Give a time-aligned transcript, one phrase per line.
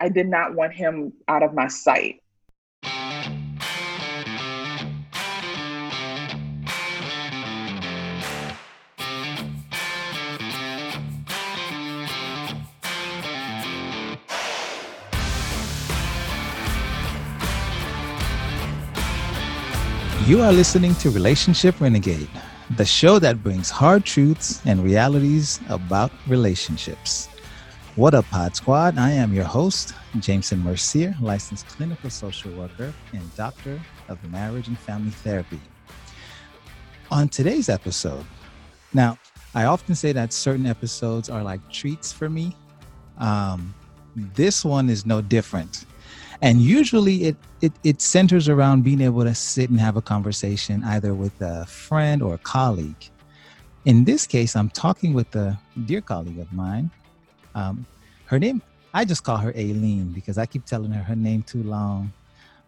[0.00, 2.22] I did not want him out of my sight.
[20.26, 22.28] You are listening to Relationship Renegade,
[22.76, 27.28] the show that brings hard truths and realities about relationships.
[27.98, 28.96] What up, Pod Squad?
[28.96, 34.78] I am your host, Jameson Mercier, licensed clinical social worker and doctor of marriage and
[34.78, 35.58] family therapy.
[37.10, 38.24] On today's episode,
[38.94, 39.18] now,
[39.52, 42.54] I often say that certain episodes are like treats for me.
[43.18, 43.74] Um,
[44.14, 45.84] this one is no different
[46.40, 50.84] and usually it, it it centers around being able to sit and have a conversation
[50.84, 53.10] either with a friend or a colleague
[53.86, 56.88] in this case i'm talking with a dear colleague of mine
[57.58, 57.86] um,
[58.26, 58.62] her name
[58.94, 62.12] i just call her aileen because i keep telling her her name too long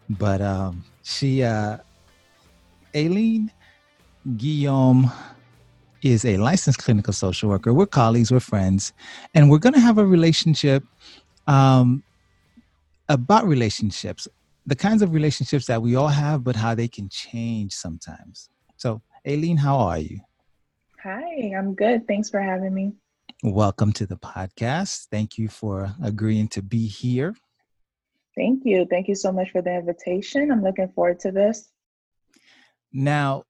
[0.09, 1.77] but um, she uh,
[2.95, 3.51] aileen
[4.37, 5.11] guillaume
[6.01, 8.93] is a licensed clinical social worker we're colleagues we're friends
[9.35, 10.83] and we're going to have a relationship
[11.47, 12.03] um,
[13.11, 14.27] about relationships,
[14.65, 18.49] the kinds of relationships that we all have, but how they can change sometimes.
[18.77, 20.19] So, Aileen, how are you?
[21.03, 22.07] Hi, I'm good.
[22.07, 22.93] Thanks for having me.
[23.43, 25.07] Welcome to the podcast.
[25.09, 27.35] Thank you for agreeing to be here.
[28.35, 28.85] Thank you.
[28.89, 30.51] Thank you so much for the invitation.
[30.51, 31.69] I'm looking forward to this.
[32.93, 33.43] Now,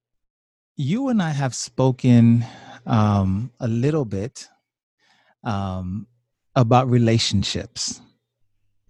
[0.75, 2.45] you and I have spoken
[2.85, 4.47] um, a little bit
[5.43, 6.07] um,
[6.55, 8.01] about relationships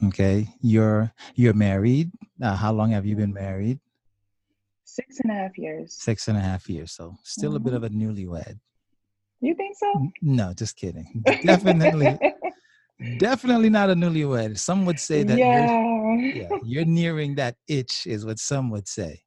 [0.03, 2.11] Okay, you're you're married.
[2.41, 3.79] Uh, how long have you been married?
[4.83, 5.93] Six and a half years.
[5.93, 6.91] Six and a half years.
[6.91, 7.57] So still mm-hmm.
[7.57, 7.83] a bit mm-hmm.
[7.83, 8.59] of a newlywed.
[9.41, 10.07] You think so?
[10.21, 11.23] No, just kidding.
[11.43, 12.17] Definitely,
[13.17, 14.57] definitely not a newlywed.
[14.59, 15.37] Some would say that.
[15.37, 15.67] Yeah.
[15.67, 19.23] You're, yeah, you're nearing that itch, is what some would say.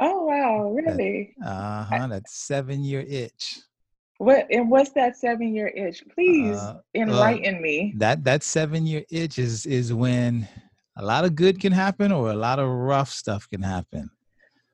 [0.00, 0.70] Oh wow!
[0.70, 1.34] Really?
[1.44, 2.06] Uh huh.
[2.06, 3.60] That seven year itch.
[4.18, 6.02] What and what's that seven year itch?
[6.14, 7.94] Please uh, enlighten uh, me.
[7.98, 10.48] That that seven year itch is is when
[10.96, 14.10] a lot of good can happen or a lot of rough stuff can happen.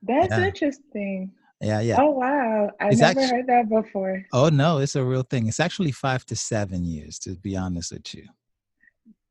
[0.02, 0.46] That's yeah.
[0.46, 1.32] interesting.
[1.60, 1.96] Yeah, yeah.
[1.98, 2.70] Oh wow.
[2.80, 4.24] I've it's never heard that before.
[4.32, 5.46] Oh no, it's a real thing.
[5.46, 8.26] It's actually five to seven years, to be honest with you.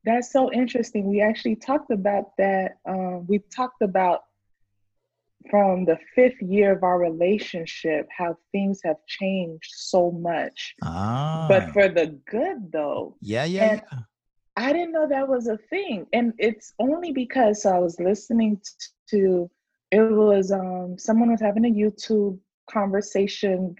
[0.04, 1.08] That's so interesting.
[1.08, 2.78] We actually talked about that.
[2.88, 4.20] Um, we talked about
[5.48, 11.46] from the fifth year of our relationship how things have changed so much ah.
[11.48, 13.98] but for the good though yeah yeah, yeah,
[14.56, 18.60] i didn't know that was a thing and it's only because i was listening
[19.08, 19.50] to
[19.90, 22.38] it was um someone was having a youtube
[22.70, 23.74] conversation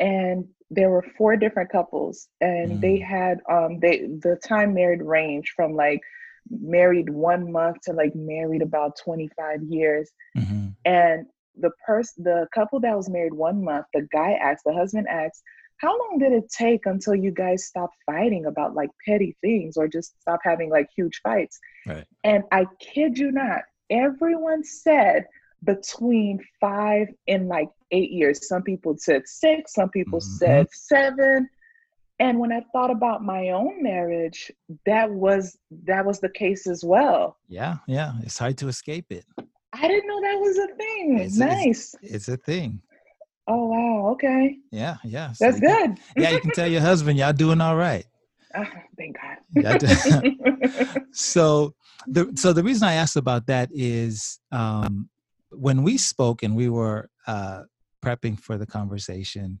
[0.00, 2.80] and there were four different couples and mm.
[2.80, 6.00] they had um they the time married range from like
[6.50, 10.10] married one month to like married about 25 years.
[10.36, 10.68] Mm-hmm.
[10.84, 11.26] And
[11.56, 15.42] the person, the couple that was married one month, the guy asked, the husband asked,
[15.78, 19.86] how long did it take until you guys stopped fighting about like petty things or
[19.86, 21.58] just stop having like huge fights?
[21.86, 22.04] Right.
[22.24, 25.26] And I kid you not, everyone said
[25.64, 28.48] between five and like eight years.
[28.48, 30.36] Some people said six, some people mm-hmm.
[30.36, 31.48] said seven.
[32.20, 34.50] And when i thought about my own marriage
[34.86, 37.36] that was that was the case as well.
[37.48, 39.24] Yeah yeah it's hard to escape it.
[39.72, 41.18] I didn't know that was a thing.
[41.20, 41.94] It's, nice.
[42.02, 42.80] it's, it's, a thing.
[43.46, 44.56] Oh wow okay.
[44.72, 47.76] Yeah yeah so that's good can, yeah you can tell your husband y'all doing all
[47.76, 48.04] right.
[48.56, 48.64] Oh,
[48.96, 49.16] thank
[49.54, 51.04] god.
[51.12, 51.74] So
[52.06, 55.08] the so the reason i asked about that is um
[55.50, 57.62] when we spoke and we were uh
[58.04, 59.58] prepping for the conversation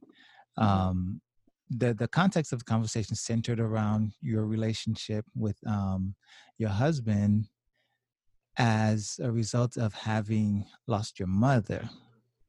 [0.58, 0.64] mm-hmm.
[0.64, 1.20] um
[1.70, 6.14] the the context of the conversation centered around your relationship with um,
[6.56, 7.46] your husband
[8.56, 11.88] as a result of having lost your mother.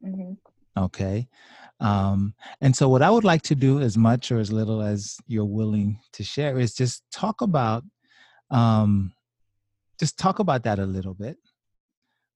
[0.04, 0.34] Mm-hmm.
[0.78, 1.28] Okay.
[1.80, 5.18] Um, and so, what I would like to do, as much or as little as
[5.28, 7.84] you're willing to share, is just talk about,
[8.50, 9.14] um,
[10.00, 11.38] just talk about that a little bit,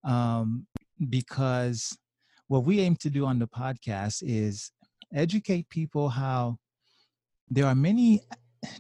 [0.04, 0.68] um,
[1.10, 1.98] because
[2.48, 4.72] what we aim to do on the podcast is
[5.14, 6.58] educate people how
[7.50, 8.22] there are many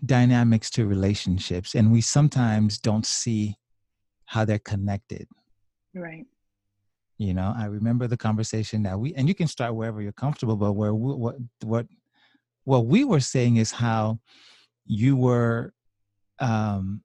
[0.05, 3.55] dynamics to relationships and we sometimes don't see
[4.25, 5.27] how they're connected.
[5.93, 6.25] Right.
[7.19, 10.57] You know i remember the conversation that we and you can start wherever you're comfortable
[10.57, 11.85] but where we, what what
[12.65, 14.19] what we were saying is how
[14.85, 15.73] you were
[16.39, 17.01] um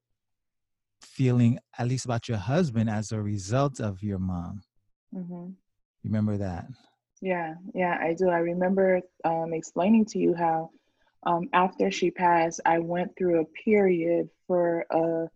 [1.02, 4.62] feeling at least about your husband as a result of your mom
[5.14, 5.50] mm-hmm.
[6.04, 6.66] remember that
[7.20, 10.70] yeah yeah i do i remember um explaining to you how
[11.22, 15.28] um, after she passed, I went through a period for a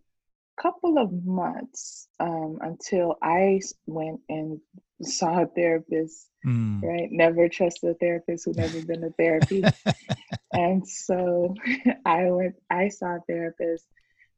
[0.61, 4.59] couple of months um, until I went and
[5.01, 6.29] saw a therapist.
[6.45, 6.81] Mm.
[6.81, 9.63] Right, never trust a therapist who never been to therapy.
[10.53, 11.55] and so
[12.05, 12.55] I went.
[12.69, 13.85] I saw a therapist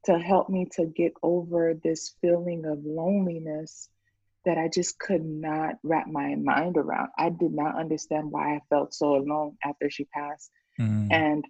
[0.06, 3.90] to help me to get over this feeling of loneliness
[4.46, 7.10] that I just could not wrap my mind around.
[7.18, 10.52] I did not understand why I felt so alone after she passed.
[10.80, 11.08] Mm.
[11.12, 11.46] And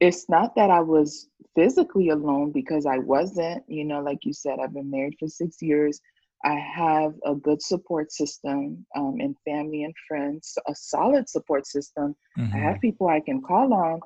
[0.00, 4.58] it's not that I was physically alone because I wasn't, you know, like you said,
[4.60, 6.00] I've been married for six years.
[6.44, 12.14] I have a good support system um, and family and friends, a solid support system.
[12.38, 12.54] Mm-hmm.
[12.54, 12.80] I have mm-hmm.
[12.80, 14.00] people I can call on,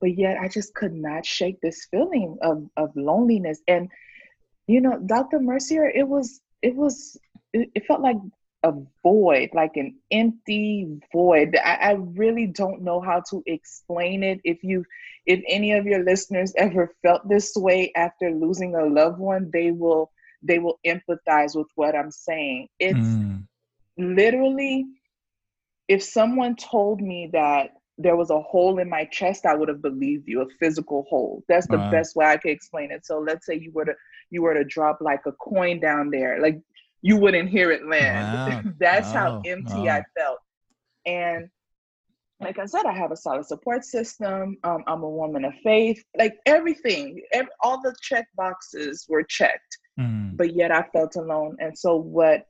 [0.00, 3.60] but yet I just could not shake this feeling of, of loneliness.
[3.66, 3.88] And,
[4.68, 5.40] you know, Dr.
[5.40, 7.18] Mercier, it was, it was,
[7.52, 8.16] it, it felt like
[8.62, 8.72] a
[9.02, 11.56] void, like an empty void.
[11.62, 14.40] I, I, really don't know how to explain it.
[14.44, 14.84] If you,
[15.26, 19.72] if any of your listeners ever felt this way after losing a loved one, they
[19.72, 20.12] will,
[20.42, 22.68] they will empathize with what I'm saying.
[22.78, 23.44] It's mm.
[23.98, 24.86] literally,
[25.88, 29.82] if someone told me that there was a hole in my chest, I would have
[29.82, 31.44] believed you, a physical hole.
[31.48, 31.90] That's the wow.
[31.90, 33.04] best way I could explain it.
[33.04, 33.94] So let's say you were to
[34.30, 36.58] you were to drop like a coin down there, like
[37.02, 38.64] you wouldn't hear it land.
[38.64, 38.72] Wow.
[38.80, 39.14] That's wow.
[39.14, 39.96] how empty wow.
[39.96, 40.38] I felt.
[41.04, 41.48] And
[42.40, 44.56] like I said, I have a solid support system.
[44.64, 46.02] Um, I'm a woman of faith.
[46.16, 50.36] Like everything, every, all the check boxes were checked, mm.
[50.36, 51.56] but yet I felt alone.
[51.60, 52.46] And so what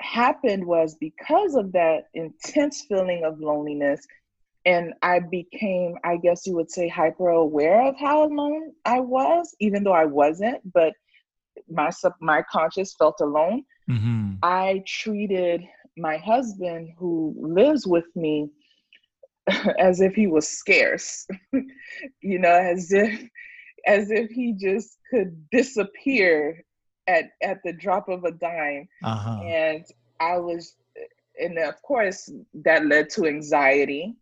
[0.00, 4.04] happened was because of that intense feeling of loneliness,
[4.64, 9.54] and I became, I guess you would say, hyper aware of how alone I was,
[9.60, 10.60] even though I wasn't.
[10.72, 10.92] But
[11.70, 13.64] my sub, my conscious felt alone.
[13.88, 14.34] Mm-hmm.
[14.42, 15.62] I treated
[15.96, 18.50] my husband, who lives with me,
[19.78, 21.26] as if he was scarce.
[22.20, 23.28] you know, as if
[23.86, 26.64] as if he just could disappear
[27.06, 28.88] at at the drop of a dime.
[29.02, 29.40] Uh-huh.
[29.42, 29.84] And
[30.20, 30.74] I was,
[31.40, 34.14] and of course, that led to anxiety.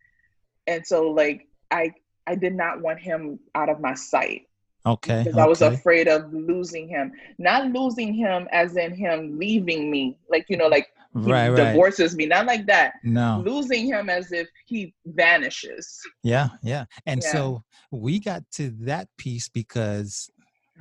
[0.65, 1.91] And so, like, I
[2.25, 4.46] I did not want him out of my sight.
[4.87, 5.23] Okay.
[5.23, 5.43] Because okay.
[5.43, 7.11] I was afraid of losing him.
[7.37, 10.87] Not losing him as in him leaving me, like, you know, like
[11.23, 12.17] he right, divorces right.
[12.17, 12.25] me.
[12.27, 12.93] Not like that.
[13.03, 13.43] No.
[13.45, 15.99] Losing him as if he vanishes.
[16.23, 16.85] Yeah, yeah.
[17.05, 17.31] And yeah.
[17.31, 20.29] so we got to that piece because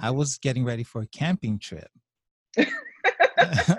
[0.00, 1.88] I was getting ready for a camping trip.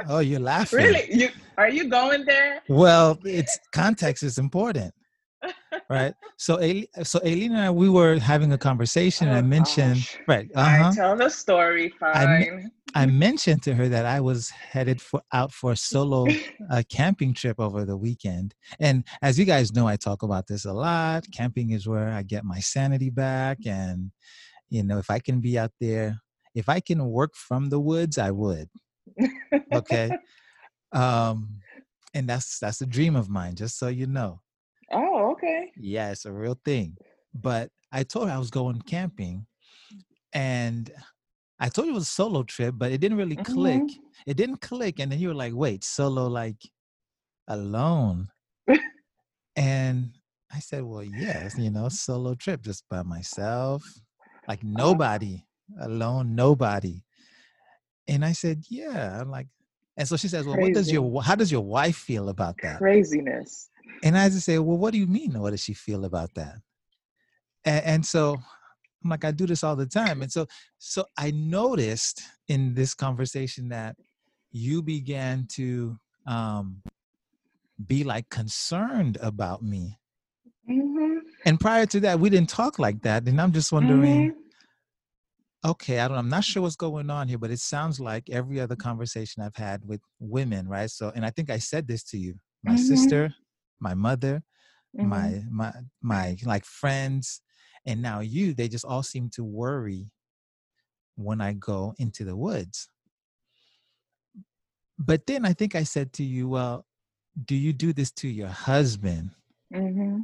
[0.10, 0.80] oh, you're laughing.
[0.80, 1.08] Really?
[1.10, 2.62] You are you going there?
[2.70, 4.94] Well, it's context is important
[5.90, 6.14] right?
[6.38, 6.60] So,
[7.04, 9.28] so Aileen and I, we were having a conversation.
[9.28, 10.18] Oh, and I mentioned, gosh.
[10.28, 10.50] right?
[10.56, 10.90] Uh-huh.
[10.90, 11.94] I tell the story.
[12.00, 12.72] Fine.
[12.94, 16.28] I, I, mentioned to her that I was headed for out for a solo
[16.72, 18.54] uh, camping trip over the weekend.
[18.80, 21.26] And as you guys know, I talk about this a lot.
[21.34, 24.12] Camping is where I get my sanity back, and
[24.70, 26.20] you know, if I can be out there,
[26.56, 28.70] if I can work from the woods, I would.
[29.74, 30.12] Okay.
[30.92, 31.60] um,
[32.14, 33.56] and that's that's a dream of mine.
[33.56, 34.42] Just so you know.
[34.92, 35.72] Oh, okay.
[35.78, 36.98] Yeah, it's a real thing.
[37.34, 39.46] But I told her I was going camping
[40.34, 40.92] and
[41.60, 43.54] I told you it was a solo trip, but it didn't really mm-hmm.
[43.54, 43.84] click.
[44.26, 45.00] It didn't click.
[45.00, 46.62] And then you were like, wait, solo like
[47.48, 48.30] alone.
[49.56, 50.12] and
[50.54, 53.84] I said, well, yes, you know, solo trip just by myself,
[54.48, 54.74] like uh-huh.
[54.78, 55.44] nobody,
[55.82, 57.04] alone, nobody.
[58.08, 59.20] And I said, yeah.
[59.20, 59.48] I'm like,
[59.98, 60.70] and so she says, well, Crazy.
[60.70, 62.78] what does your, how does your wife feel about that?
[62.78, 63.70] Craziness.
[64.04, 65.40] And I just say, well, what do you mean?
[65.40, 66.56] What does she feel about that?
[67.66, 68.38] And, and so
[69.04, 70.22] I'm like, I do this all the time.
[70.22, 73.96] And so, so I noticed in this conversation that
[74.52, 76.82] you began to um,
[77.86, 79.98] be like concerned about me.
[80.70, 81.20] Mm-hmm.
[81.46, 83.28] And prior to that, we didn't talk like that.
[83.28, 85.70] And I'm just wondering, mm-hmm.
[85.70, 88.60] okay, I don't, I'm not sure what's going on here, but it sounds like every
[88.60, 90.90] other conversation I've had with women, right?
[90.90, 92.84] So, and I think I said this to you, my mm-hmm.
[92.84, 93.34] sister,
[93.80, 94.44] my mother,
[94.98, 95.10] mm-hmm.
[95.10, 97.42] my my my like friends,
[97.86, 98.54] and now you.
[98.54, 100.08] They just all seem to worry
[101.16, 102.90] when I go into the woods.
[105.00, 106.86] But then I think I said to you, well,
[107.46, 109.32] do you do this to your husband?
[109.74, 110.22] Mm-hmm.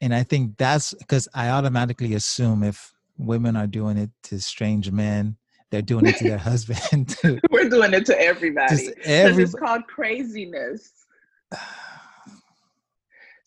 [0.00, 4.90] And I think that's because I automatically assume if women are doing it to strange
[4.90, 5.36] men,
[5.70, 7.38] they're doing it to their husband too.
[7.50, 8.88] We're doing it to everybody.
[9.04, 9.44] Every...
[9.44, 10.92] It's called craziness.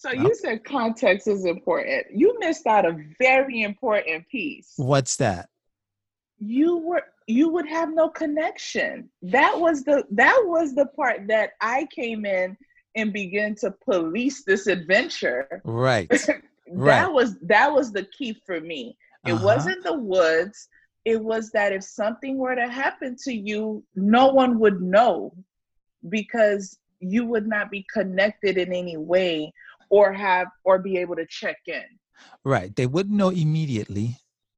[0.06, 2.06] So you said context is important.
[2.14, 4.74] You missed out a very important piece.
[4.76, 5.50] What's that?
[6.38, 9.10] You were you would have no connection.
[9.24, 12.56] That was the that was the part that I came in
[12.96, 15.62] and began to police this adventure.
[15.64, 16.08] Right.
[16.10, 17.12] that right.
[17.12, 18.96] was that was the key for me.
[19.26, 19.44] It uh-huh.
[19.44, 20.68] wasn't the woods.
[21.04, 25.34] it was that if something were to happen to you, no one would know
[26.10, 29.52] because you would not be connected in any way
[29.96, 31.84] or have or be able to check in.
[32.44, 32.76] Right.
[32.76, 34.18] They wouldn't know immediately,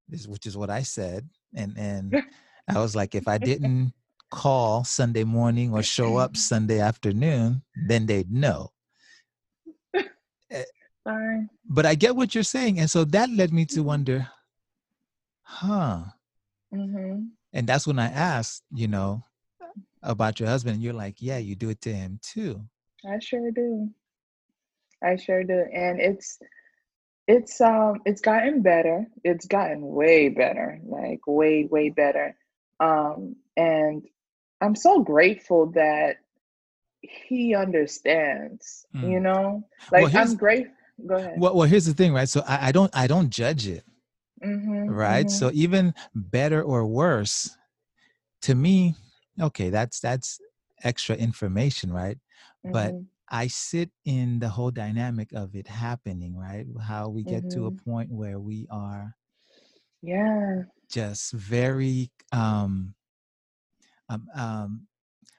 [0.09, 1.29] which is what I said.
[1.53, 2.23] And and
[2.67, 3.93] I was like, if I didn't
[4.31, 8.71] call Sunday morning or show up Sunday afternoon, then they'd know.
[10.49, 10.63] Eh,
[11.03, 11.49] Fine.
[11.69, 12.79] But I get what you're saying.
[12.79, 14.27] And so that led me to wonder,
[15.43, 16.03] huh?
[16.73, 17.27] Mm-hmm.
[17.53, 19.23] And that's when I asked, you know,
[20.01, 20.75] about your husband.
[20.75, 22.61] And you're like, yeah, you do it to him too.
[23.05, 23.89] I sure do.
[25.03, 25.63] I sure do.
[25.73, 26.39] And it's,
[27.27, 32.35] it's um it's gotten better it's gotten way better like way way better
[32.79, 34.03] um and
[34.61, 36.17] i'm so grateful that
[37.01, 39.11] he understands mm.
[39.11, 40.67] you know like well, i'm great
[41.05, 43.67] go ahead well, well here's the thing right so i, I don't i don't judge
[43.67, 43.83] it
[44.43, 45.35] mm-hmm, right mm-hmm.
[45.35, 47.55] so even better or worse
[48.43, 48.95] to me
[49.39, 50.39] okay that's that's
[50.83, 52.17] extra information right
[52.65, 52.71] mm-hmm.
[52.71, 52.93] but
[53.29, 56.65] I sit in the whole dynamic of it happening, right?
[56.81, 57.59] How we get mm-hmm.
[57.59, 57.91] to a mm-hmm.
[57.91, 59.15] point where we are
[60.03, 62.93] yeah just very um
[64.09, 64.87] um, um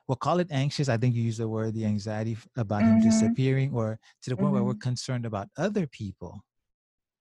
[0.08, 0.88] we'll call it anxious.
[0.88, 3.00] I think you use the word the anxiety about mm-hmm.
[3.00, 4.54] him disappearing or to the point mm-hmm.
[4.54, 4.80] where we're mm-hmm.
[4.80, 6.42] concerned about other people.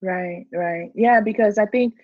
[0.01, 0.91] Right, right.
[0.95, 1.95] Yeah, because I think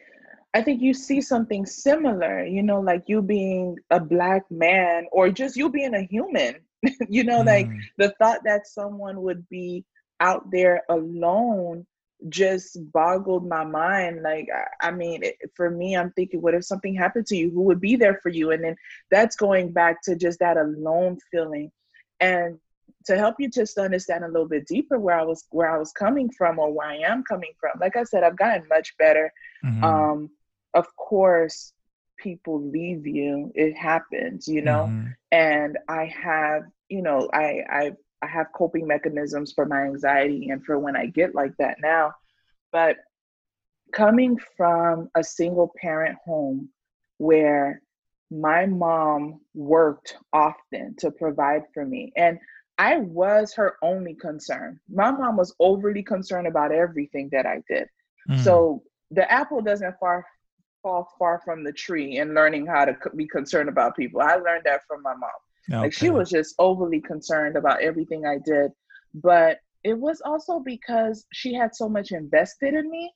[0.53, 5.29] I think you see something similar, you know, like you being a black man or
[5.29, 6.55] just you being a human
[7.10, 7.46] you know, mm.
[7.46, 9.86] like the thought that someone would be
[10.20, 11.86] out there alone
[12.30, 14.22] just boggled my mind.
[14.22, 17.50] Like, I, I mean, it, for me, I'm thinking, what if something happened to you?
[17.52, 18.52] Who would be there for you?
[18.52, 18.75] And then
[19.12, 21.72] that's going back to just that alone feeling.
[22.20, 22.60] And
[23.06, 25.92] to help you just understand a little bit deeper where I was where I was
[25.92, 27.72] coming from or where I am coming from.
[27.82, 29.34] Like I said, I've gotten much better.
[29.66, 29.84] Mm-hmm.
[29.84, 30.30] Um,
[30.74, 31.74] of course,
[32.18, 35.08] people leave you it happens you know mm-hmm.
[35.32, 40.63] and i have you know i i i have coping mechanisms for my anxiety and
[40.66, 42.12] for when i get like that now
[42.72, 42.98] but
[43.94, 46.70] coming from a single parent home
[47.18, 47.82] where
[48.32, 52.40] my mom worked often to provide for me and
[52.78, 57.88] i was her only concern my mom was overly concerned about everything that i did
[58.30, 58.44] mm.
[58.44, 60.25] so the apple doesn't far
[60.84, 64.22] fall far from the tree in learning how to be concerned about people.
[64.22, 65.32] I learned that from my mom.
[65.72, 65.79] Okay.
[65.79, 68.72] Like she was just overly concerned about everything I did.
[69.13, 73.13] But it was also because she had so much invested in me.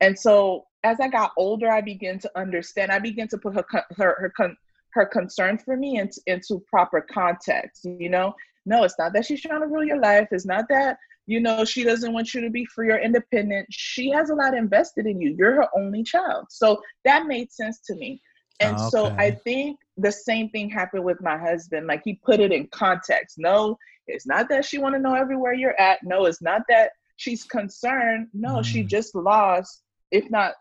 [0.00, 2.92] And so as I got older, I began to understand.
[2.92, 3.64] I began to put her
[3.96, 4.56] her her
[4.90, 7.84] her concern for me into, into proper context.
[7.84, 10.28] You know, no, it's not that she's trying to rule your life.
[10.32, 14.10] It's not that you know she doesn't want you to be free or independent she
[14.10, 17.94] has a lot invested in you you're her only child so that made sense to
[17.96, 18.20] me
[18.60, 18.88] and okay.
[18.90, 22.66] so i think the same thing happened with my husband like he put it in
[22.68, 23.76] context no
[24.06, 27.44] it's not that she want to know everywhere you're at no it's not that she's
[27.44, 28.64] concerned no mm.
[28.64, 30.54] she just lost if not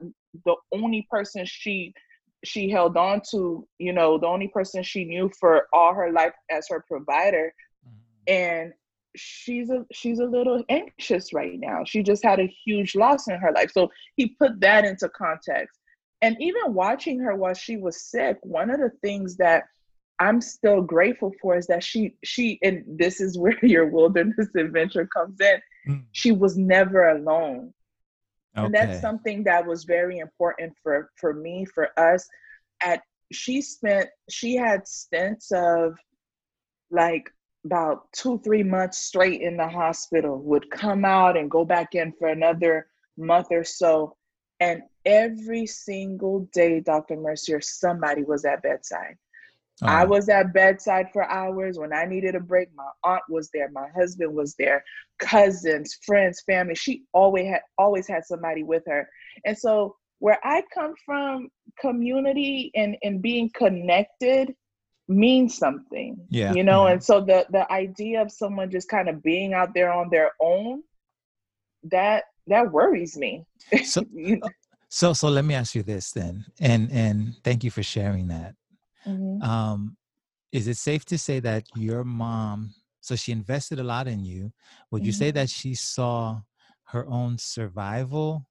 [0.45, 1.93] the only person she
[2.43, 6.33] she held on to you know the only person she knew for all her life
[6.49, 7.53] as her provider
[7.87, 8.31] mm.
[8.31, 8.73] and
[9.15, 11.83] she's a she's a little anxious right now.
[11.85, 13.71] She just had a huge loss in her life.
[13.71, 15.79] So he put that into context.
[16.25, 19.65] And even watching her while she was sick, one of the things that
[20.17, 25.05] I'm still grateful for is that she she and this is where your wilderness adventure
[25.05, 25.59] comes in.
[25.87, 26.03] Mm.
[26.13, 27.73] She was never alone.
[28.57, 28.65] Okay.
[28.65, 32.27] And that's something that was very important for for me, for us.
[32.81, 33.01] At
[33.31, 35.95] she spent she had stints of
[36.89, 37.31] like
[37.65, 42.13] about two, three months straight in the hospital, would come out and go back in
[42.17, 44.15] for another month or so.
[44.59, 47.15] And every single day, Dr.
[47.17, 49.17] Mercier, somebody was at bedside.
[49.83, 49.87] Oh.
[49.87, 51.77] I was at bedside for hours.
[51.77, 54.83] When I needed a break, my aunt was there, my husband was there,
[55.19, 56.75] cousins, friends, family.
[56.75, 59.07] She always had always had somebody with her.
[59.45, 64.55] And so where I come from, community and, and being connected
[65.07, 66.93] means something yeah you know yeah.
[66.93, 70.31] and so the the idea of someone just kind of being out there on their
[70.41, 70.81] own
[71.83, 73.45] that that worries me
[73.83, 74.03] so
[74.89, 78.55] so so let me ask you this then and and thank you for sharing that
[79.05, 79.41] mm-hmm.
[79.41, 79.95] um
[80.51, 84.51] is it safe to say that your mom so she invested a lot in you
[84.91, 85.07] would mm-hmm.
[85.07, 85.37] you say mm-hmm.
[85.37, 86.39] that she saw
[86.83, 88.45] her own survival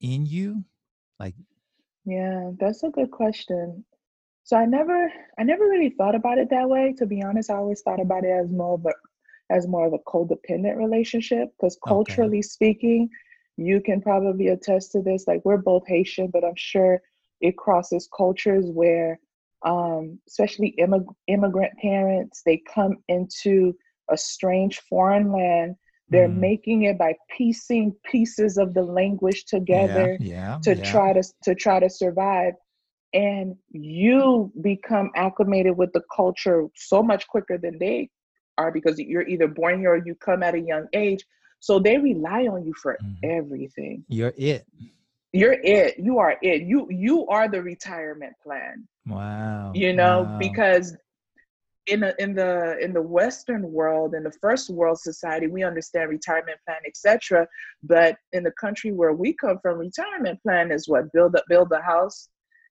[0.00, 0.64] in you
[1.18, 1.34] like
[2.04, 3.84] yeah that's a good question
[4.48, 6.94] so I never I never really thought about it that way.
[6.96, 8.94] To be honest, I always thought about it as more of a
[9.50, 12.42] as more of a codependent relationship because culturally okay.
[12.42, 13.10] speaking,
[13.58, 15.26] you can probably attest to this.
[15.26, 17.02] Like we're both Haitian, but I'm sure
[17.40, 19.18] it crosses cultures where
[19.64, 23.74] um, especially immig- immigrant parents they come into
[24.08, 25.74] a strange foreign land
[26.10, 26.38] they're mm.
[26.38, 30.90] making it by piecing pieces of the language together yeah, yeah, to yeah.
[30.90, 32.54] try to to try to survive
[33.12, 38.08] and you become acclimated with the culture so much quicker than they
[38.58, 41.24] are because you're either born here or you come at a young age
[41.60, 43.30] so they rely on you for mm-hmm.
[43.30, 44.04] everything.
[44.08, 44.66] You're it.
[45.32, 45.98] You're it.
[45.98, 46.62] You are it.
[46.62, 48.86] You you are the retirement plan.
[49.06, 49.72] Wow.
[49.74, 50.38] You know wow.
[50.38, 50.96] because
[51.86, 56.10] in the in the in the western world in the first world society we understand
[56.10, 57.46] retirement plan etc
[57.82, 61.10] but in the country where we come from retirement plan is what?
[61.12, 62.28] Build up build the house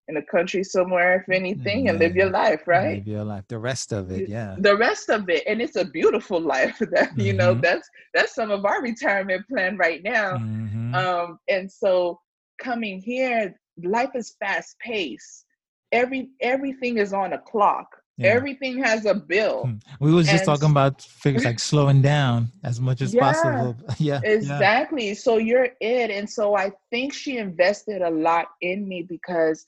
[0.08, 1.92] in the country somewhere if anything yeah.
[1.92, 5.10] and live your life right live your life the rest of it yeah the rest
[5.10, 7.20] of it and it's a beautiful life that mm-hmm.
[7.20, 7.62] you know mm-hmm.
[7.62, 10.96] that's that's some of our retirement plan right now mm-hmm.
[10.96, 12.20] um and so
[12.62, 15.46] coming here life is fast paced
[15.92, 17.88] every everything is on a clock
[18.18, 18.30] yeah.
[18.30, 19.76] everything has a bill hmm.
[20.00, 23.76] we was just and, talking about figures like slowing down as much as yeah, possible
[24.00, 25.14] yeah exactly yeah.
[25.14, 29.66] so you're it and so i think she invested a lot in me because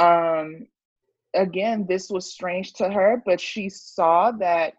[0.00, 0.66] um
[1.34, 4.74] again this was strange to her but she saw that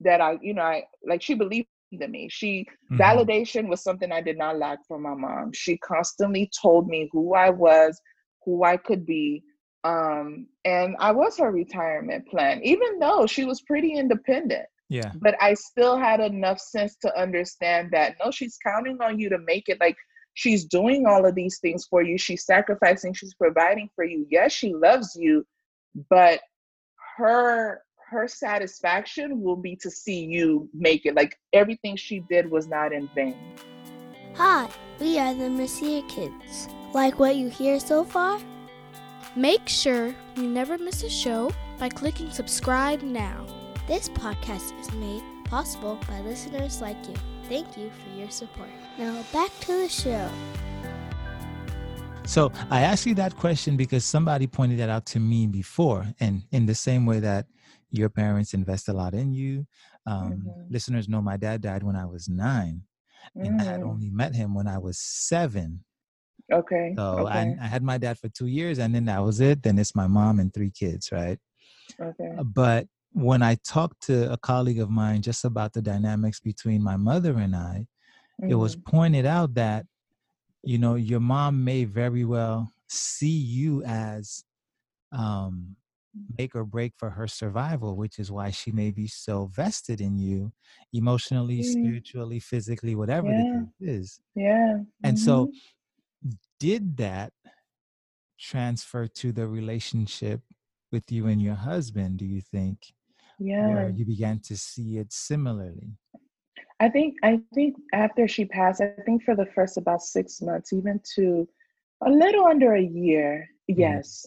[0.00, 1.68] that i you know i like she believed
[2.00, 2.28] in me.
[2.30, 3.00] She mm-hmm.
[3.00, 5.52] validation was something i did not lack from my mom.
[5.52, 8.00] She constantly told me who i was
[8.44, 9.42] who i could be
[9.84, 14.66] um and i was her retirement plan even though she was pretty independent.
[14.88, 15.12] Yeah.
[15.20, 19.38] But i still had enough sense to understand that no she's counting on you to
[19.38, 19.80] make it.
[19.80, 19.96] Like
[20.34, 22.18] she's doing all of these things for you.
[22.18, 23.14] She's sacrificing.
[23.14, 24.26] She's providing for you.
[24.30, 25.46] Yes she loves you
[26.10, 26.40] but
[27.16, 31.14] her her satisfaction will be to see you make it.
[31.14, 33.36] Like everything she did was not in vain.
[34.34, 34.68] Hi
[35.00, 36.68] we are the Mercier kids.
[36.92, 38.40] Like what you hear so far?
[39.36, 43.46] Make sure you never miss a show by clicking subscribe now.
[43.88, 47.14] This podcast is made possible by listeners like you
[47.48, 50.30] thank you for your support now back to the show.
[52.26, 56.42] So I asked you that question because somebody pointed that out to me before, and
[56.52, 57.46] in the same way that
[57.90, 59.66] your parents invest a lot in you.
[60.06, 60.72] Um, mm-hmm.
[60.72, 62.82] Listeners know my dad died when I was 9
[63.36, 63.46] mm-hmm.
[63.46, 63.88] and I had mm.
[63.88, 65.84] only met him when I was seven.
[66.52, 66.94] Okay.
[66.96, 67.56] So okay.
[67.60, 69.62] I, I had my dad for two years, and then that was it.
[69.62, 71.38] Then it's my mom and three kids, right?
[72.00, 72.36] Okay.
[72.42, 76.96] But when I talked to a colleague of mine just about the dynamics between my
[76.96, 77.86] mother and I,
[78.42, 78.50] mm-hmm.
[78.50, 78.90] it was mm-hmm.
[78.90, 79.86] pointed out that
[80.62, 84.44] you know your mom may very well see you as
[85.12, 85.76] um
[86.38, 90.16] make or break for her survival which is why she may be so vested in
[90.16, 90.52] you
[90.92, 91.72] emotionally mm-hmm.
[91.72, 93.62] spiritually physically whatever yeah.
[93.80, 95.24] it is yeah and mm-hmm.
[95.24, 95.50] so
[96.60, 97.32] did that
[98.38, 100.40] transfer to the relationship
[100.92, 102.78] with you and your husband do you think
[103.38, 105.90] yeah you began to see it similarly
[106.80, 110.72] I think I think after she passed, I think for the first about six months,
[110.72, 111.48] even to
[112.04, 113.80] a little under a year, mm-hmm.
[113.80, 114.26] yes.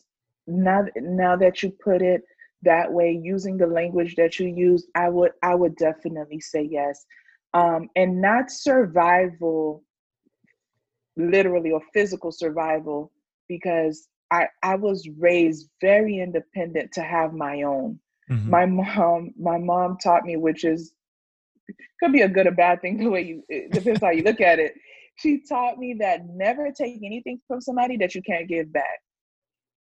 [0.50, 0.63] Mm-hmm.
[0.63, 2.22] Now now that you put it
[2.63, 7.06] that way, using the language that you use, I would I would definitely say yes.
[7.54, 9.84] Um, and not survival
[11.17, 13.12] literally or physical survival
[13.50, 18.00] because I, I was raised very independent to have my own.
[18.29, 18.49] Mm-hmm.
[18.49, 20.93] My mom, my mom taught me, which is
[21.99, 24.41] could be a good or bad thing the way you it depends how you look
[24.41, 24.73] at it.
[25.17, 28.99] She taught me that never take anything from somebody that you can't give back.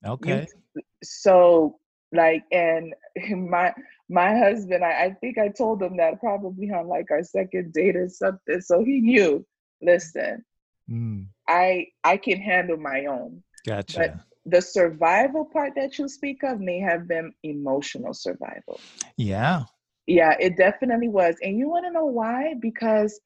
[0.05, 0.47] Okay.
[0.75, 1.79] you, so
[2.12, 2.93] like and
[3.49, 3.73] my
[4.10, 7.95] my husband I, I think i told him that probably on like our second date
[7.95, 9.45] or something so he knew.
[9.81, 10.43] Listen
[10.89, 11.25] mm.
[11.47, 16.79] i i can handle my own gotcha the survival part that you speak of may
[16.79, 18.79] have been emotional survival
[19.17, 19.63] yeah
[20.08, 21.36] yeah, it definitely was.
[21.41, 22.53] And you want to know why?
[22.60, 23.19] Because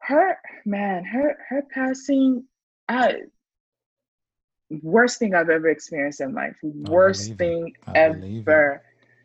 [0.00, 2.44] her man, her her passing,
[2.88, 3.12] uh,
[4.82, 6.56] worst thing I've ever experienced in life.
[6.62, 8.82] Worst thing ever.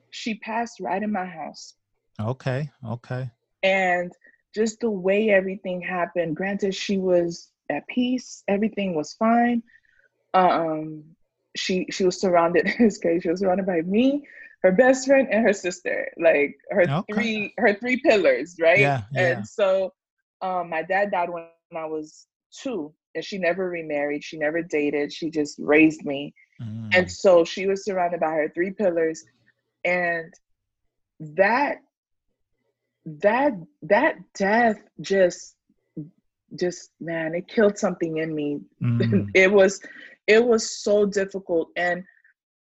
[0.09, 1.73] She passed right in my house.
[2.19, 2.69] Okay.
[2.85, 3.29] Okay.
[3.63, 4.11] And
[4.53, 6.35] just the way everything happened.
[6.35, 8.43] Granted, she was at peace.
[8.47, 9.63] Everything was fine.
[10.33, 11.03] Um,
[11.55, 12.65] she she was surrounded.
[12.67, 14.27] In this case, she was surrounded by me,
[14.63, 17.13] her best friend and her sister, like her okay.
[17.13, 18.79] three her three pillars, right?
[18.79, 19.21] Yeah, yeah.
[19.21, 19.93] And so
[20.41, 24.23] um, my dad died when I was two, and she never remarried.
[24.23, 25.11] She never dated.
[25.11, 26.89] She just raised me, mm.
[26.93, 29.23] and so she was surrounded by her three pillars,
[29.83, 30.33] and
[31.19, 31.77] that
[33.05, 35.55] that that death just
[36.55, 39.27] just man it killed something in me mm.
[39.33, 39.81] it was
[40.27, 41.69] it was so difficult.
[41.75, 42.03] And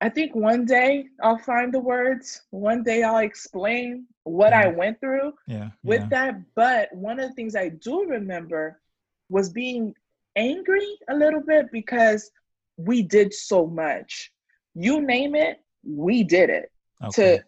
[0.01, 2.43] I think one day I'll find the words.
[2.51, 6.09] One day I'll explain what I went through yeah, with yeah.
[6.11, 6.35] that.
[6.55, 8.81] But one of the things I do remember
[9.31, 9.95] was being
[10.37, 12.31] angry a little bit because
[12.77, 14.31] we did so much.
[14.75, 16.71] You name it, we did it
[17.03, 17.39] Okay.
[17.39, 17.43] to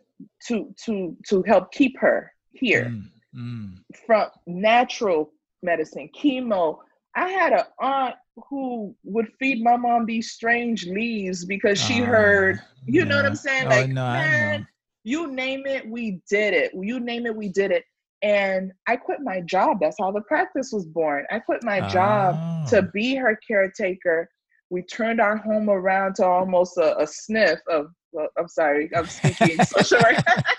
[0.47, 3.03] to to to help keep her here Mm,
[3.37, 3.75] mm.
[4.07, 5.33] from natural
[5.63, 6.79] medicine, chemo.
[7.15, 8.15] I had an aunt
[8.49, 13.27] who would feed my mom these strange leaves because she Ah, heard, you know what.
[13.27, 13.67] I'm saying?
[13.67, 14.67] Oh, like, no, man,
[15.05, 16.73] you name it, we did it.
[16.75, 17.85] You name it, we did it.
[18.23, 19.79] And I quit my job.
[19.81, 21.25] That's how the practice was born.
[21.31, 22.37] I quit my job
[22.69, 22.91] to Oh.
[22.93, 24.29] be her caretaker.
[24.71, 29.07] We turned our home around to almost a, a SNF of, well, I'm sorry, I'm
[29.07, 30.17] speaking social work.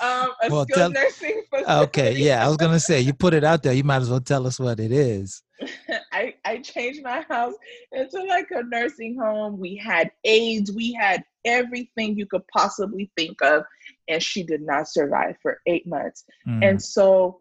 [0.00, 1.84] um, a Well, skilled tell- nursing facility.
[1.84, 3.72] Okay, yeah, I was gonna say you put it out there.
[3.72, 5.42] You might as well tell us what it is.
[6.12, 7.54] I, I changed my house
[7.92, 9.58] into like a nursing home.
[9.58, 10.70] We had aides.
[10.72, 13.64] we had everything you could possibly think of,
[14.08, 16.24] and she did not survive for eight months.
[16.46, 17.40] Mm, And so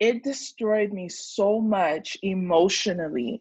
[0.00, 3.40] it destroyed me so much emotionally.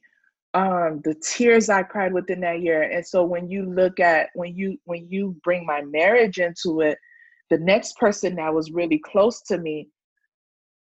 [0.54, 2.84] Um, the tears I cried within that year.
[2.84, 7.00] And so when you look at when you when you bring my marriage into it,
[7.50, 9.90] the next person that was really close to me,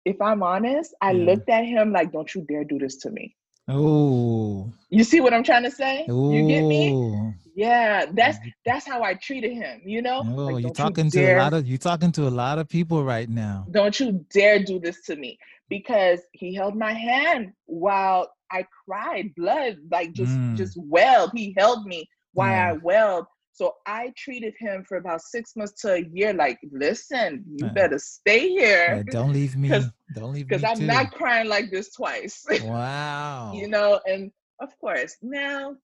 [0.06, 1.26] if I'm honest, I Yeah.
[1.26, 3.36] looked at him like, don't you dare do this to me.
[3.68, 4.72] Oh.
[4.90, 6.06] You see what I'm trying to say?
[6.08, 7.34] You get me?
[7.56, 10.24] Yeah, that's that's how I treated him, you know?
[10.26, 12.70] Oh, Like, you're talking you to a lot of you talking to a lot of
[12.70, 13.66] people right now.
[13.72, 19.34] don't you dare do this to me because he held my hand while I cried
[19.36, 20.56] blood like just Mm.
[20.56, 22.70] just welled he held me while Yeah.
[22.70, 23.26] I welled
[23.58, 27.74] so I treated him for about six months to a year like listen you Yeah.
[27.74, 28.50] better stay
[28.88, 29.94] Yeah, here don't leave me.
[30.14, 30.60] Don't leave me.
[30.60, 30.88] because I'm too.
[30.88, 33.52] not crying like this twice Wow.
[33.52, 35.76] you know and of course now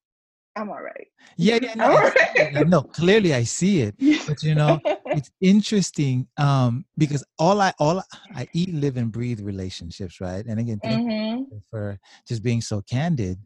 [0.55, 1.07] I'm all right
[1.37, 2.49] Yeah, yeah, no, I'm I all see it.
[2.53, 3.95] right no, clearly I see it.
[4.25, 4.81] But you know,
[5.11, 8.01] it's interesting um because all I all
[8.35, 10.45] I eat, live, and breathe relationships, right?
[10.45, 13.39] And again, thank hmm you for just being so candid.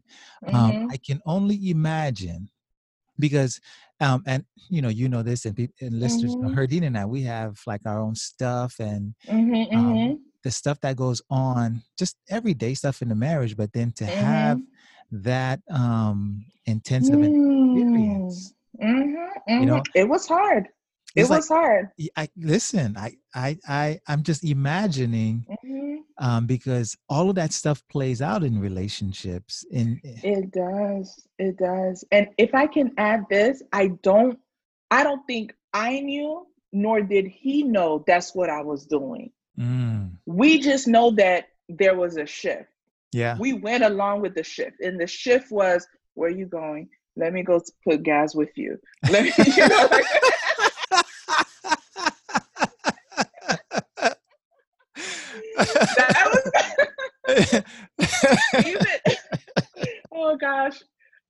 [0.52, 2.50] Um, hmm I can only imagine
[3.18, 3.60] because
[4.00, 6.54] um and you know you know this and, peop and listeners Mhm.
[6.54, 10.12] Herdine and I we have like our own stuff and hmm um, hmm
[10.44, 14.60] the stuff that goes on just everyday stuff in the marriage but then to have
[15.10, 20.68] that um intensive experience Mm-hmm, know, it was hard.
[21.18, 21.90] It it's like was hard.
[22.16, 27.80] I listen I I I I'm just imagining hmm um because all of that stuff
[27.88, 31.26] plays out in relationships in It does.
[31.38, 32.04] It does.
[32.10, 34.38] And if I can add this, I don't.
[34.90, 39.30] I don't think I knew, nor did he know that's what I was doing.
[39.58, 42.70] mm, We just know that there was a shift.
[43.12, 46.88] yeah We went along with the shift, and the shift was, "Where you going?
[47.16, 48.72] Let me go put gas with you."
[49.12, 50.06] Let me, you know, like-
[55.96, 56.50] that was
[57.26, 57.27] even
[60.12, 60.78] oh gosh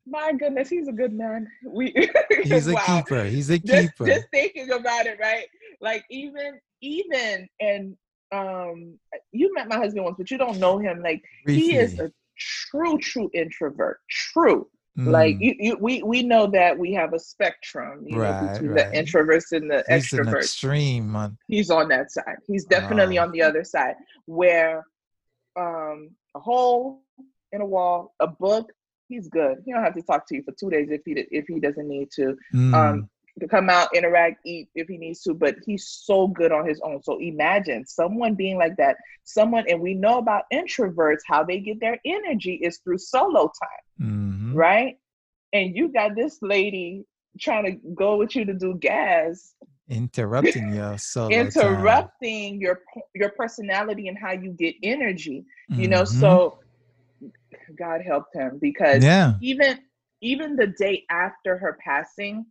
[0.07, 1.93] my goodness he's a good man we
[2.45, 3.03] He's a wow.
[3.03, 3.25] keeper.
[3.25, 4.07] He's a keeper.
[4.07, 5.47] just thinking about it right
[5.81, 7.97] like even even and
[8.33, 8.99] um
[9.33, 12.99] you met my husband once but you don't know him like he is a true
[12.99, 14.67] true introvert true
[14.97, 18.71] like Mm, you, you we we know that we have a spectrum you know between
[18.73, 18.91] right.
[18.93, 22.39] the introverts and the he's an extroverts extreme on he's on that side.
[22.49, 23.23] He's definitely Oh.
[23.23, 23.95] on the other side
[24.27, 24.85] where
[25.59, 27.03] um a hole
[27.53, 28.73] in a wall, a book,
[29.09, 29.59] he's good.
[29.65, 31.89] He don't have to talk to you for two days if he if he doesn't
[31.89, 32.37] need to.
[32.55, 36.51] Mm, Um to come out, interact, eat if he needs to, but he's so good
[36.51, 37.03] on his own.
[37.03, 38.97] So imagine someone being like that.
[39.25, 44.09] Someone and we know about introverts, how they get their energy is through solo time
[44.09, 44.55] mhm.
[44.55, 44.97] right?
[45.53, 47.05] And you got this lady
[47.41, 49.55] trying to go with you to do gas,
[49.89, 51.47] interrupting your solo time.
[51.47, 52.81] interrupting your
[53.15, 55.45] your personality and how you get energy.
[55.69, 56.21] You know, Mhm.
[56.21, 56.59] so
[57.79, 59.81] God helped him because yeah even
[60.21, 62.45] even the day after her passing,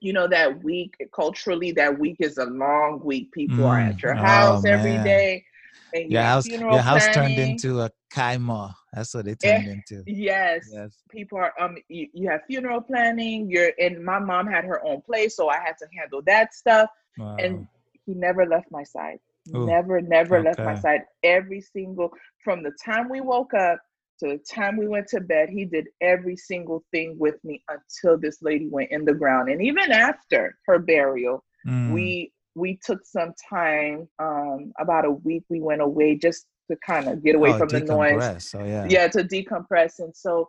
[0.00, 3.30] you know that week culturally that week is a long week.
[3.32, 4.02] People are at Mm.
[4.02, 5.04] your Oh, house every man.
[5.04, 5.44] day,
[5.92, 9.68] and your your house your house turned into a kaima that's what they Eh, turned
[9.68, 10.02] into.
[10.06, 10.96] Yes, yes.
[11.10, 15.00] People are um you, you have funeral planning you're and my mom had her own
[15.02, 17.36] place so i had to handle that stuff wow.
[17.38, 17.66] and
[18.06, 19.18] he never left my side.
[19.54, 21.02] Ooh, never never left my side.
[21.22, 22.10] Every single
[22.44, 23.78] from the time we woke up
[24.20, 28.18] to the time we went to bed he did every single thing with me until
[28.18, 33.04] this lady went in the ground and even after her burial Mm, we we took
[33.04, 37.50] some time um about a week we went away just to kind of get away
[37.52, 38.44] oh, from the noise.
[38.44, 38.86] so yeah.
[38.88, 40.48] Yeah to decompress and so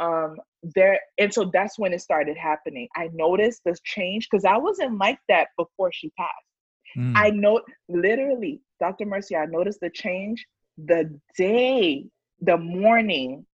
[0.00, 2.88] um there and so that's when it started happening.
[2.96, 6.32] I noticed this change because i wasn't like that before she passed.
[6.96, 7.12] Mm.
[7.16, 10.46] i know literally dr mercier i noticed the change
[10.78, 12.06] the day
[12.40, 13.44] the morning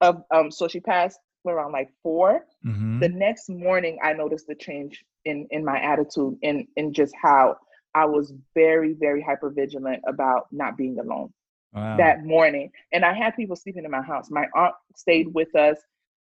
[0.00, 2.98] of um so she passed around like 4 mm-hmm.
[3.00, 7.56] the next morning i noticed the change in in my attitude and in just how
[7.94, 11.32] i was very very hyper vigilant about not being alone
[11.72, 11.96] wow.
[11.96, 14.30] that morning and i had people sleeping in my house.
[14.30, 15.78] My aunt stayed with us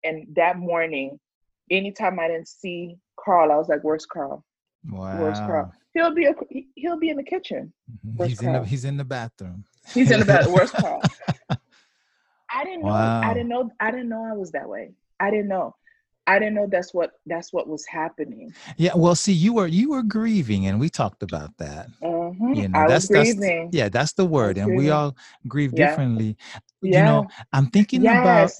[0.04, 1.18] and that morning
[1.70, 4.44] anytime i didn't see carl i was like where's carl?
[4.90, 5.20] Wow.
[5.20, 5.72] where's carl?
[5.94, 6.34] He'll be a,
[6.74, 7.72] he'll be in the kitchen.
[8.06, 8.24] Mm-hmm.
[8.24, 9.64] he's in the he's in the bathroom.
[9.92, 11.02] He's in the bathroom where's carl?
[12.50, 14.92] I didn't know i didn't know i didn't know i was that way.
[15.20, 15.74] I didn't know.
[16.26, 18.54] I didn't know that's what that's what was happening.
[18.76, 21.88] Yeah, well, see, you were you were grieving, and we talked about that.
[22.00, 22.54] Mm-hmm.
[22.54, 23.64] You know, I that's, was grieving.
[23.64, 25.16] That's, yeah, that's the word, and we all
[25.48, 25.88] grieve yeah.
[25.88, 26.36] differently.
[26.80, 26.98] Yeah.
[26.98, 28.22] You know, I'm thinking yes.
[28.22, 28.50] about.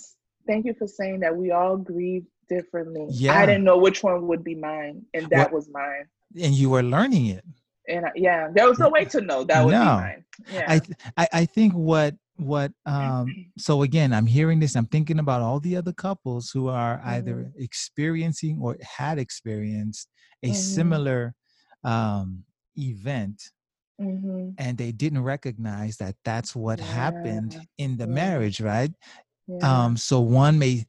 [0.47, 1.37] Thank you for saying that.
[1.37, 3.07] We all grieve differently.
[3.11, 6.07] Yeah, I didn't know which one would be mine, and that was mine.
[6.43, 7.45] And you were learning it.
[7.89, 9.81] And I, yeah, there was no way to know that would no.
[9.81, 10.25] be mine.
[10.53, 10.81] Yeah, I,
[11.17, 13.27] I I think what what um
[13.59, 17.35] so again i'm hearing this i'm thinking about all the other couples who are either
[17.35, 17.63] mm-hmm.
[17.63, 20.09] experiencing or had experienced
[20.43, 20.55] a mm-hmm.
[20.55, 21.35] similar
[21.85, 22.43] um
[22.77, 23.43] event
[24.01, 24.51] mm-hmm.
[24.59, 26.87] and they didn't recognize that that's what yeah.
[26.87, 28.15] happened in the yeah.
[28.15, 28.93] marriage right
[29.47, 29.85] yeah.
[29.85, 30.85] um so one may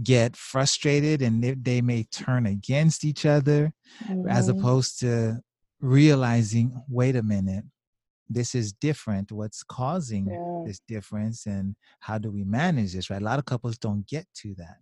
[0.00, 3.72] get frustrated and they, they may turn against each other
[4.28, 4.58] as mm-hmm.
[4.58, 5.40] opposed to
[5.80, 7.64] realizing wait a minute
[8.28, 10.62] this is different what's causing yeah.
[10.66, 14.26] this difference and how do we manage this right a lot of couples don't get
[14.34, 14.78] to that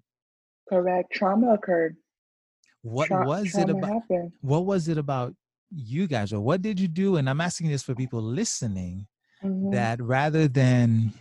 [0.69, 1.97] correct trauma occurred
[2.83, 4.33] what Tra- was it about happened.
[4.41, 5.35] what was it about
[5.75, 9.07] you guys or what did you do and i'm asking this for people listening
[9.43, 9.71] mm-hmm.
[9.73, 11.13] that rather than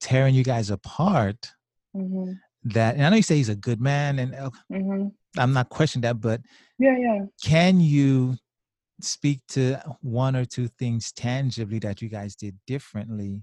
[0.00, 1.52] tearing you guys apart
[1.96, 2.32] mm-hmm.
[2.64, 5.06] that and i know you say he's a good man and uh, mm-hmm.
[5.38, 6.40] i'm not questioning that but
[6.78, 8.36] yeah yeah can you
[9.00, 13.42] speak to one or two things tangibly that you guys did differently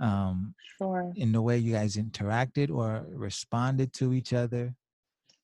[0.00, 1.12] um sure.
[1.16, 4.74] in the way you guys interacted or responded to each other?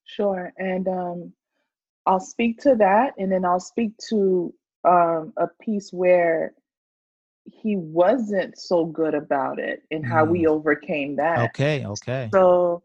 [0.05, 1.33] Sure and um
[2.07, 4.55] i'll speak to that and then i'll speak to
[4.87, 6.55] um a piece where
[7.45, 10.31] he wasn't so good about it and how mm.
[10.31, 11.51] we overcame that.
[11.51, 12.31] Okay okay.
[12.33, 12.83] So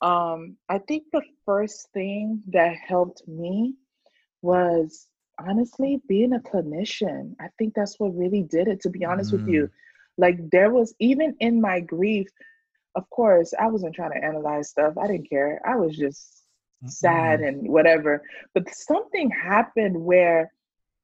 [0.00, 3.74] um i think the first thing that helped me
[4.40, 5.08] was
[5.46, 9.38] honestly being a clinician i think that's what really did it to be honest mm.
[9.38, 9.64] with you.
[9.64, 9.70] Mm.
[10.18, 12.28] like there was even in my grief
[12.94, 14.98] of course i wasn't trying to analyze stuff.
[14.98, 15.60] I didn't care.
[15.64, 16.44] I was just
[16.82, 16.88] mm-hmm.
[16.88, 18.22] sad and whatever.
[18.54, 20.52] But something happened where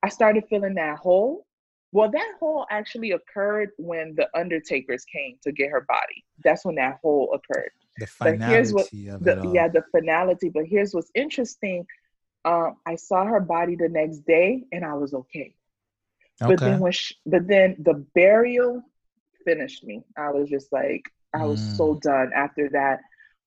[0.03, 1.47] i started feeling that hole.
[1.93, 6.25] Well that hole actually occurred when the undertakers came to get her body.
[6.43, 7.71] That's when that hole occurred.
[7.99, 10.49] The finality but here's what the, yeah the finality.
[10.49, 11.87] But here's what's interesting
[12.45, 15.55] um, I saw her body the next day and I was okay.
[16.43, 16.55] okay.
[16.55, 18.83] But then when she, but then the burial
[19.45, 20.03] finished me.
[20.17, 21.77] I was just like I was mm.
[21.77, 23.01] so done after that.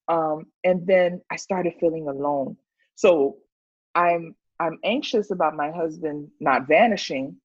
[0.07, 2.57] Um, and then I started feeling alone.
[2.95, 3.37] So
[3.95, 7.37] I'm I'm anxious about my husband not vanishing.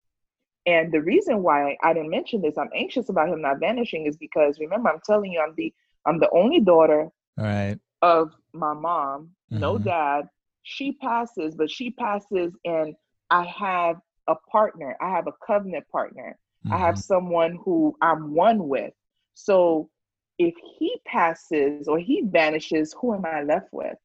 [0.64, 4.16] And the reason why I didn't mention this, I'm anxious about him not vanishing, is
[4.16, 5.72] because remember I'm telling you I'm the
[6.06, 7.78] I'm the only daughter right.
[8.00, 9.60] of my mom, mm-hmm.
[9.60, 10.28] no dad,
[10.62, 12.94] she passes, but she passes and
[13.30, 13.96] I have
[14.28, 14.96] a partner.
[15.00, 16.38] I have a covenant partner.
[16.64, 16.74] Mm-hmm.
[16.74, 17.00] I have mm-hmm.
[17.00, 18.92] someone who I'm one with.
[19.34, 19.90] So
[20.38, 23.96] if he passes or he vanishes, who am I left with?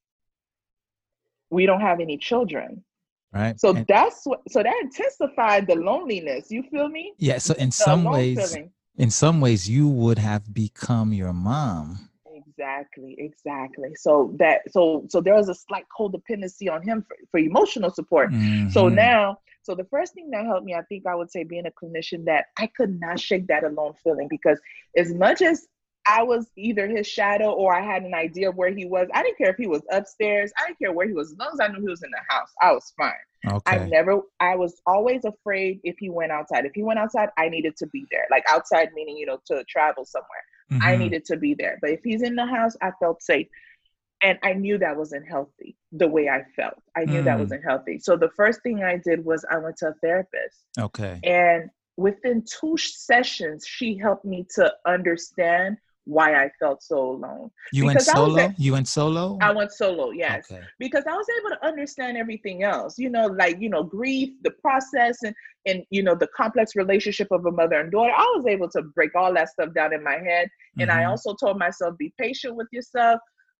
[1.49, 2.83] We don't have any children.
[3.33, 3.59] Right.
[3.59, 6.49] So and that's what so that intensified the loneliness.
[6.49, 7.13] You feel me?
[7.17, 7.37] Yeah.
[7.37, 8.71] So in the some ways feeling.
[8.97, 12.09] in some ways you would have become your mom
[12.57, 13.93] Exactly, exactly.
[13.95, 18.31] So that so so there was a slight codependency on him for, for emotional support.
[18.31, 18.69] Mm-hmm.
[18.69, 21.67] So now, so the first thing that helped me, I think I would say being
[21.67, 24.59] a clinician that I could not shake that alone feeling because
[24.95, 25.67] as much as
[26.09, 29.09] I was either his shadow or I had an idea of where he was.
[29.13, 30.53] I didn't care if he was upstairs.
[30.57, 31.31] I didn't care where he was.
[31.31, 33.11] As long as I knew he was in the house, I was fine.
[33.45, 33.61] Okay.
[33.65, 36.65] I never, I was always afraid if he went outside.
[36.65, 38.25] If he went outside, I needed to be there.
[38.31, 40.43] Like outside, meaning, you know, to travel somewhere.
[40.71, 40.83] Mm-hmm.
[40.83, 41.77] I needed to be there.
[41.81, 43.47] But if he's in the house, I felt safe.
[44.23, 46.81] And I knew that wasn't healthy the way I felt.
[46.95, 47.25] I knew mm.
[47.25, 47.99] that wasn't healthy.
[47.99, 50.65] So the first thing I did was I went to a therapist.
[50.79, 51.19] Okay.
[51.23, 55.77] And within two sessions, she helped me to understand
[56.07, 57.51] why I felt so alone.
[57.73, 58.39] You Because went solo?
[58.39, 59.37] at- you went solo?
[59.41, 60.63] I went solo, yes Okay.
[60.79, 64.51] because I was able to understand everything else, you know, like, you know, grief, the
[64.51, 68.13] process and and you know, the complex relationship of a mother and daughter.
[68.15, 70.47] I was able to break all that stuff down in my head.
[70.79, 71.09] And I Mhm.
[71.09, 73.19] also told myself, be patient with yourself,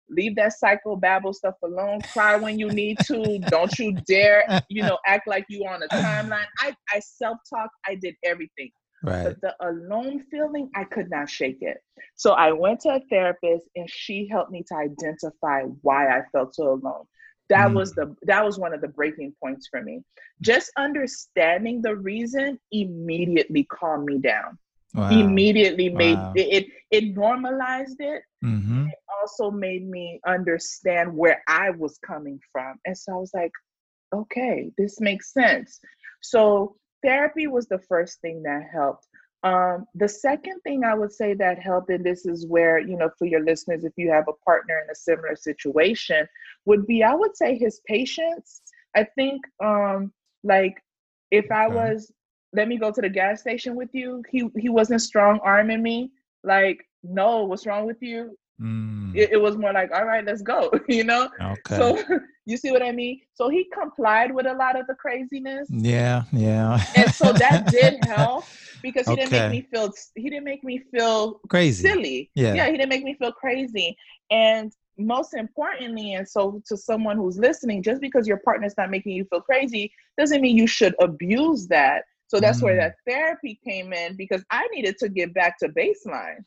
[0.10, 3.40] leave that psycho babble stuff alone, cry when you need to.
[3.50, 6.46] Don't you dare, you know, act like you on a timeline.
[6.60, 8.72] I, I self-talk, I did everything
[9.04, 9.24] right.
[9.24, 11.78] but the alone feeling i could not shake it
[12.16, 16.54] so i went to a therapist and she helped me to identify why i felt
[16.56, 17.06] so alone
[17.50, 17.74] that Mm.
[17.74, 20.02] was the that was one of the breaking points for me
[20.42, 24.58] just understanding the reason immediately calmed me down
[24.94, 25.10] Wow.
[25.10, 26.34] immediately made Wow.
[26.34, 28.96] it, it it normalized it Mhm.
[29.22, 32.80] also made me understand where I was coming from.
[32.86, 33.52] And so I was like,
[34.14, 35.80] okay, this makes sense.
[36.22, 39.08] So therapy was the first thing that helped.
[39.44, 43.10] Um, the second thing I would say that helped, and this is where, you know,
[43.18, 46.28] for your listeners, if you have a partner in a similar situation,
[46.66, 48.62] would be I would say his patience.
[48.96, 50.12] I think um
[50.44, 50.82] like
[51.32, 52.12] if I was
[52.54, 56.12] let me go to the gas station with you, he he wasn't strong arming me,
[56.44, 58.36] like, no, what's wrong with you?
[58.60, 59.16] Mm.
[59.16, 61.78] it, it was more like all right let's go you know okay.
[61.78, 62.04] so
[62.48, 66.24] you see what i mean so he complied with a lot of the craziness yeah,
[66.34, 66.80] yeah.
[66.96, 68.50] and so that did help
[68.82, 71.84] because he didn't make me feel he didn't make me feel Crazy.
[71.88, 72.56] silly Yeah.
[72.56, 73.98] yeah he didn't make me feel crazy
[74.32, 79.14] and most importantly and so to someone who's listening just because your partner's not making
[79.14, 82.82] you feel crazy doesn't mean you should abuse that so that's where Mm.
[82.82, 86.40] that therapy came in because i needed to get back to baseline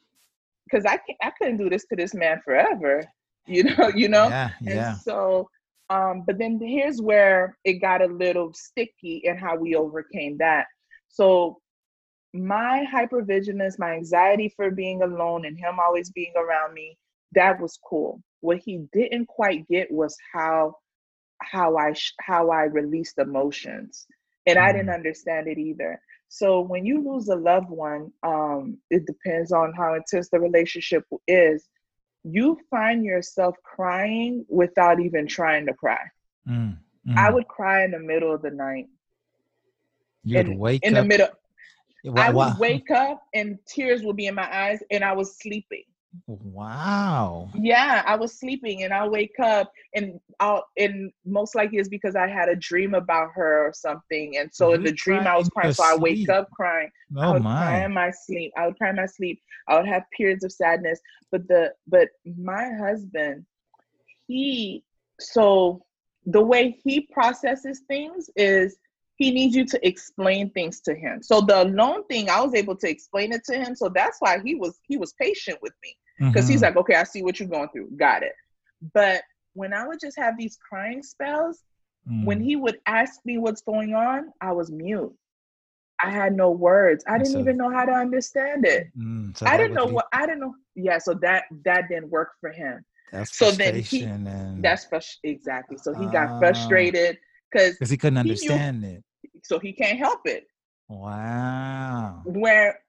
[0.69, 3.05] because i can't, i couldn't do this to this man forever
[3.47, 4.95] you know you know Yeah, and yeah.
[4.95, 5.49] so,
[5.91, 10.67] um, but then here's where it got a little sticky and how we overcame that.
[11.09, 11.61] So,
[12.35, 16.99] my hypervigilance, my anxiety for being alone and him always being around me,
[17.35, 18.23] that was cool.
[18.41, 20.77] What he didn't quite get was how
[21.43, 24.07] how I sh- how I released emotions,
[24.47, 24.95] and I didn't Mm.
[24.95, 26.01] understand it either.
[26.29, 31.05] So when you lose a loved one, um, it depends on how intense the relationship
[31.27, 31.69] is
[32.25, 36.01] you find yourself crying without even trying to cry.
[36.49, 36.77] Mm,
[37.17, 37.35] I mm.
[37.35, 38.89] would cry in the middle of the night.
[40.25, 41.03] You'd in, wake in up.
[41.03, 41.29] the middle.
[42.05, 45.13] Wa- I would wa- wake up and tears would be in my eyes and I
[45.13, 45.85] was sleeping.
[46.27, 47.51] Wow.
[47.55, 52.17] Yeah, I was sleeping and I'll wake up and I'll and most likely it's because
[52.17, 54.37] I had a dream about her or something.
[54.37, 55.73] And so in the dream I was crying.
[55.73, 56.91] So I wake up crying.
[57.17, 57.85] Oh I would cry my.
[57.85, 58.53] in my sleep.
[58.57, 59.41] I would cry in my sleep.
[59.69, 61.01] I would have periods of sadness.
[61.31, 63.47] But the but my husband,
[64.27, 64.85] he
[65.21, 65.85] so
[66.27, 68.77] the way he processes things is
[69.21, 71.23] he needs you to explain things to him.
[71.23, 73.77] So the alone thing, I was able to explain it to him.
[73.77, 76.63] So that's why he was he was patient with me because he's Mhm.
[76.65, 77.91] like, okay, I see what you're going through.
[77.97, 78.33] Got it.
[78.95, 81.63] But when I would just have these crying spells,
[82.25, 82.45] when Mm.
[82.45, 85.15] he would ask me what's going on, I was mute.
[86.03, 87.05] I had no words.
[87.07, 88.87] I didn't So- even know how to understand it.
[88.97, 90.55] Mm, so I didn't know lead- what I didn't know.
[90.75, 92.83] Yeah, so that that didn't work for him.
[93.13, 95.77] That's so then he- and That's frust- exactly.
[95.77, 96.11] So he Ah.
[96.11, 97.19] got frustrated
[97.53, 99.05] because he couldn't he knew- understand it.
[99.45, 100.47] So he can't help it.
[100.89, 102.23] Wow.
[102.25, 102.81] Where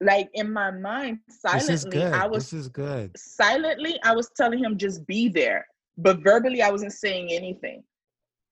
[0.00, 2.02] like in my mind, silently.
[2.04, 3.10] I was this is good.
[3.16, 5.66] silently I was telling him just be there.
[5.98, 7.82] But verbally I wasn't saying anything.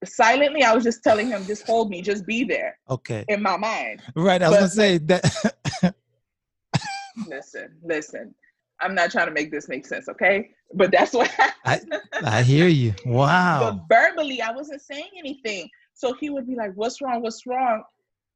[0.04, 3.24] Silently, I was just telling him, just hold me, just be there Okay.
[3.28, 4.02] in my mind.
[4.14, 4.40] Right.
[4.42, 5.94] I was But- gonna say that.
[7.26, 8.34] listen, listen.
[8.80, 10.50] I'm not trying to make this make sense, okay?
[10.74, 11.32] But that's what
[11.64, 11.80] I
[12.22, 12.94] I hear you.
[13.06, 13.80] Wow.
[13.88, 15.68] But verbally, I wasn't saying anything.
[15.98, 17.22] So he would be like, "What's wrong?
[17.22, 17.82] What's wrong?"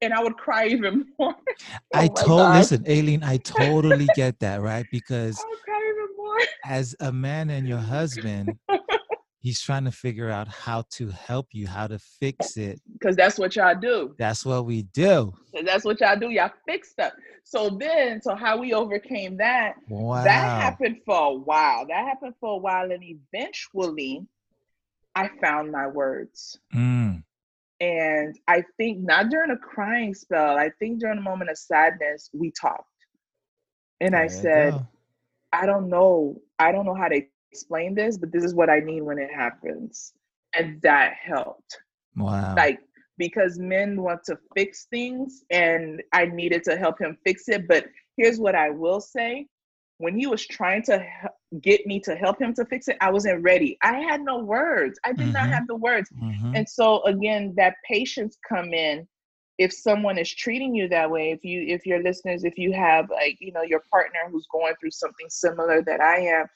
[0.00, 1.34] And I would cry even more.
[1.94, 4.84] I Oh my told listen, Aileen, I totally get that, right?
[4.90, 6.38] Because I would cry even more.
[6.66, 8.58] as a man and your husband,
[9.40, 12.80] he's trying to figure out how to help you, how to fix it.
[12.94, 14.12] Because that's what y'all do.
[14.18, 15.32] That's what we do.
[15.64, 16.30] That's what y'all do.
[16.30, 17.12] Y'all fix stuff.
[17.44, 20.24] So then, so how we overcame that, Wow.
[20.24, 21.86] that happened for a while.
[21.86, 22.90] That happened for a while.
[22.90, 24.26] And eventually,
[25.14, 26.58] I found my words.
[26.74, 27.22] Mm,
[27.82, 32.30] And I think not during a crying spell, I think during a moment of sadness,
[32.32, 32.86] we talked.
[34.00, 34.86] And I there you said, go.
[35.52, 36.40] I don't know.
[36.60, 39.34] I don't know how to explain this, but this is what I need when it
[39.34, 40.12] happens.
[40.54, 41.76] And that helped.
[42.16, 42.54] Wow.
[42.56, 42.78] Like,
[43.18, 47.66] because men want to fix things, and I needed to help him fix it.
[47.66, 47.86] But
[48.16, 49.48] here's what I will say
[49.98, 51.04] when he was trying to
[51.60, 53.76] get me to help him to fix it, I wasn't ready.
[53.82, 54.98] I had no words.
[55.04, 55.52] I did not Mhm.
[55.52, 56.10] have the words.
[56.12, 56.56] Mhm.
[56.56, 59.06] And so, again, that patience come in
[59.58, 63.10] if someone is treating you that way if you if your listeners if you have
[63.10, 66.46] like you know your partner who's going through something similar that i am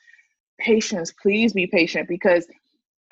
[0.58, 2.46] patience please be patient because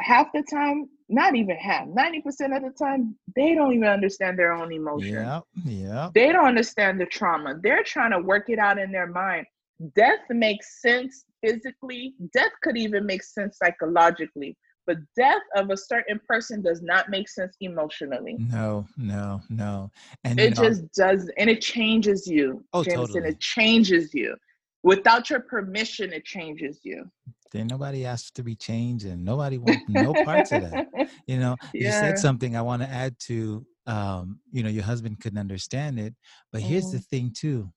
[0.01, 4.53] half the time not even half 90% of the time they don't even understand their
[4.53, 8.79] own emotion yeah yeah they don't understand the trauma they're trying to work it out
[8.79, 9.47] in their mind
[9.95, 12.15] death makes sense physically.
[12.33, 14.57] Death could even make sense psychologically
[14.87, 18.37] but death of a certain person does not make sense emotionally.
[18.39, 19.91] No no no.
[20.25, 23.23] And it know, just does and it changes you Oh, jameson.
[23.23, 23.31] totally.
[23.31, 24.35] it changes you.
[24.83, 27.05] Without your permission it changes you.
[27.53, 30.81] Then nobody asked to be changed and nobody wants no parts of that.
[31.27, 35.21] You know you said something i want to add to um you know your husband
[35.21, 36.15] couldn't understand it
[36.53, 37.05] but here's the Mhm.
[37.11, 37.71] thing too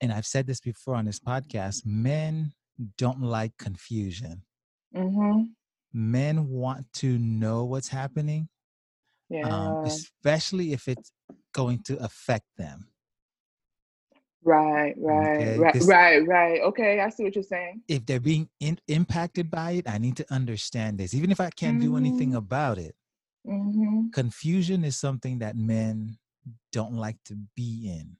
[0.00, 2.52] and i've said this before on this podcast men
[2.96, 4.42] don't like confusion.
[4.94, 5.42] Hmm
[5.92, 8.48] men want to know what's happening
[9.30, 9.46] yeah.
[9.48, 11.12] um, especially if it's
[11.54, 12.88] going to affect them.
[14.44, 16.60] Right right Okay, right 'cause- right right.
[16.60, 17.82] Okay i see what you're saying.
[17.88, 21.14] If they're being in, impacted by it i need to understand this.
[21.14, 22.36] Even if i can't do anything Mhm.
[22.36, 22.94] about it
[23.44, 26.18] hmm confusion is something that men
[26.72, 28.16] don't like to be in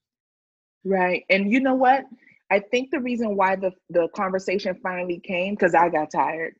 [0.84, 2.04] right and you know what
[2.50, 6.54] i think the reason why the the conversation finally came because i got tired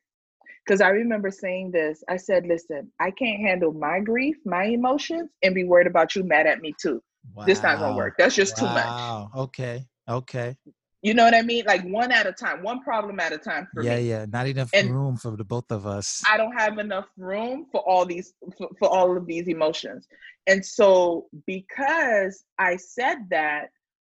[0.67, 5.31] because i remember saying this i said listen i can't handle my grief my emotions
[5.43, 7.03] and be worried about you mad at me too
[7.47, 9.31] this not gonna work that's just too much Wow.
[9.37, 9.85] Okay.
[10.09, 10.57] Okay.
[11.03, 11.65] You know what I mean?
[11.67, 14.09] Like one at a time, one problem at a time for yeah, me.
[14.09, 14.27] yeah.
[14.29, 16.25] Not enough And- room for the both of us.
[16.29, 20.09] I don't have enough room for all these for, for all of these emotions.
[20.49, 23.69] And so because I said that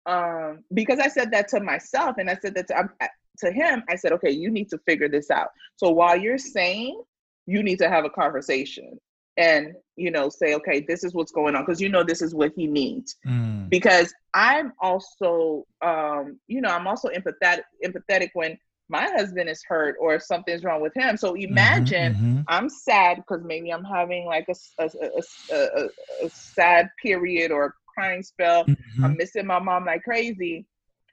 [0.07, 2.91] um because I said that to myself and I said that to, um,
[3.39, 7.01] to him, I said, "Okay, you need to figure this out." So while you're saying
[7.47, 8.99] you need to have a conversation
[9.37, 12.35] and you know say, "Okay, this is what's going on" because you know this is
[12.35, 13.17] what he needs.
[13.27, 19.63] Mm, because I'm also, um, you know, I'm also empathetic, empathetic when my husband is
[19.67, 21.17] hurt or something's wrong with him.
[21.17, 22.45] So mhm, imagine mhm.
[22.49, 28.65] I'm sad because maybe I'm having like a a sad period or crying spell.
[28.65, 28.77] Mhm.
[29.05, 30.67] I'm missing my mom like crazy.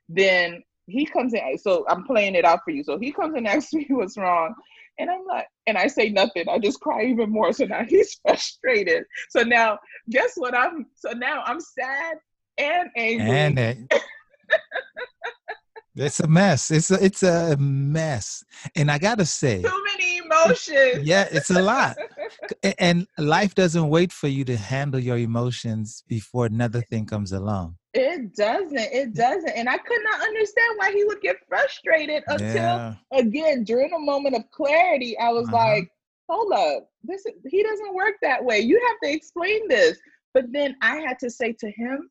[0.08, 1.58] Then he comes in.
[1.58, 2.84] So I'm playing it out for you.
[2.84, 4.54] So he comes and asks me what's wrong.
[4.98, 6.50] And I'm like, and I say nothing.
[6.50, 7.54] I just cry even more.
[7.54, 9.04] So now he's frustrated.
[9.30, 9.78] So now,
[10.10, 10.54] guess what?
[10.56, 12.18] I'm so now I'm sad
[12.58, 13.30] and angry.
[13.30, 13.78] and it,
[15.96, 16.72] it's a mess.
[16.72, 18.44] It's a, it's a mess.
[18.76, 21.08] And I gotta say, Too many emotions.
[21.08, 21.98] yeah, it's a lot.
[22.78, 27.78] And life doesn't wait for you to handle your emotions before another thing comes along.
[27.94, 28.78] It doesn't.
[28.78, 29.50] It doesn't.
[29.50, 32.96] And I could not understand why he would get frustrated until Yeah.
[33.14, 35.58] again during a moment of clarity, I was Uh-huh.
[35.58, 35.90] like,
[36.30, 38.60] hold up, this is, he doesn't work that way.
[38.60, 40.00] You have to explain this.
[40.36, 42.10] But then I had to say to him,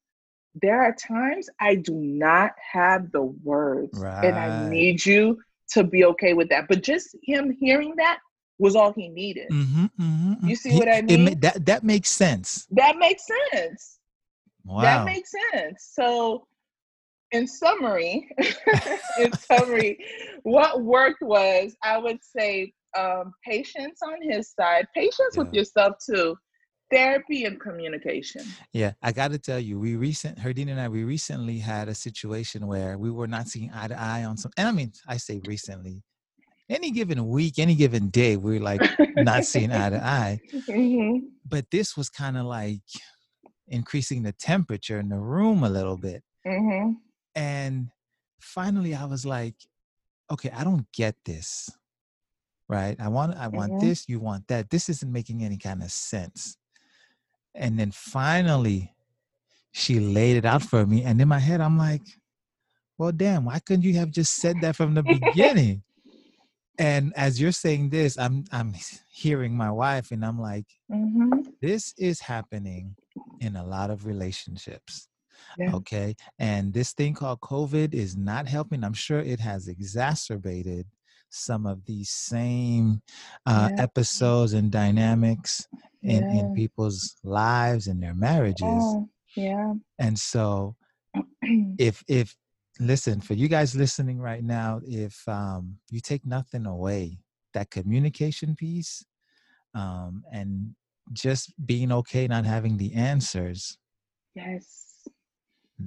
[0.60, 4.02] there are times I do not have the words.
[4.24, 5.38] And I need you
[5.74, 6.66] to be okay with that.
[6.66, 8.18] But just him hearing that
[8.58, 9.48] was all he needed.
[9.50, 11.40] hmm hmm You see what I It, mean?
[11.40, 12.66] that that makes sense.
[12.70, 13.98] That makes sense.
[14.64, 14.82] Wow.
[14.82, 15.90] That makes sense.
[15.92, 16.46] So,
[17.32, 18.28] in summary,
[19.18, 19.98] in summary,
[20.42, 26.36] what worked was I would say um, patience on his side, patience with yourself too,
[26.90, 28.42] therapy and communication.
[28.72, 31.94] Yeah, I got to tell you, we recent Herdine and I, we recently had a
[31.94, 34.52] situation where we were not seeing eye to eye on some.
[34.56, 36.02] And I mean, I say recently,
[36.68, 38.82] any given week, any given day, we're like
[39.16, 40.40] not seeing eye to eye.
[40.68, 41.20] Mhm.
[41.48, 42.82] But this was kind of like
[43.68, 46.22] increasing the temperature in the room a little bit.
[46.46, 46.96] Mhm.
[47.34, 47.88] And
[48.40, 49.54] finally, I was like,
[50.30, 51.70] okay, I don't get this.
[52.68, 52.96] Right?
[53.00, 53.80] I want, I want Mhm.
[53.80, 54.08] this.
[54.08, 54.68] You want that.
[54.68, 56.58] This isn't making any kind of sense.
[57.54, 58.94] And then finally,
[59.72, 61.02] she laid it out for me.
[61.02, 62.02] And in my head, I'm like,
[62.98, 65.82] well, damn, why couldn't you have just said that from the beginning?
[66.78, 68.74] And as you're saying this, I'm I'm
[69.10, 71.52] hearing my wife, and I'm like, Mhm.
[71.60, 72.96] this is happening
[73.40, 75.08] in a lot of relationships.
[75.56, 75.74] Yeah.
[75.74, 76.16] Okay.
[76.38, 78.82] And this thing called COVID is not helping.
[78.84, 80.86] I'm sure it has exacerbated
[81.30, 83.02] some of these same
[83.46, 83.82] uh, Yeah.
[83.82, 85.68] episodes and dynamics
[86.02, 86.40] in, Yeah.
[86.40, 88.82] in people's lives and their marriages.
[88.84, 89.74] Oh, yeah.
[89.98, 90.76] And so
[91.78, 92.36] if if
[92.80, 97.18] listen for you guys listening right now if um you take nothing away
[97.54, 99.04] that communication piece
[99.74, 100.74] um and
[101.12, 103.78] just being okay not having the answers
[104.34, 105.08] yes.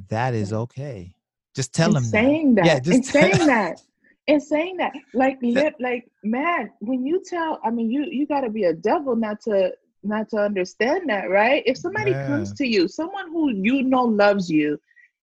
[0.09, 1.13] that is okay
[1.55, 3.81] just tell them saying that, yeah in just saying that,
[4.27, 8.41] in saying that, like lip, like man, when you tell, I mean, you you got
[8.41, 9.73] to be a devil not to
[10.03, 11.63] not to understand that, right?
[11.65, 12.25] If somebody Yeah.
[12.25, 14.79] comes to you, someone who you know loves you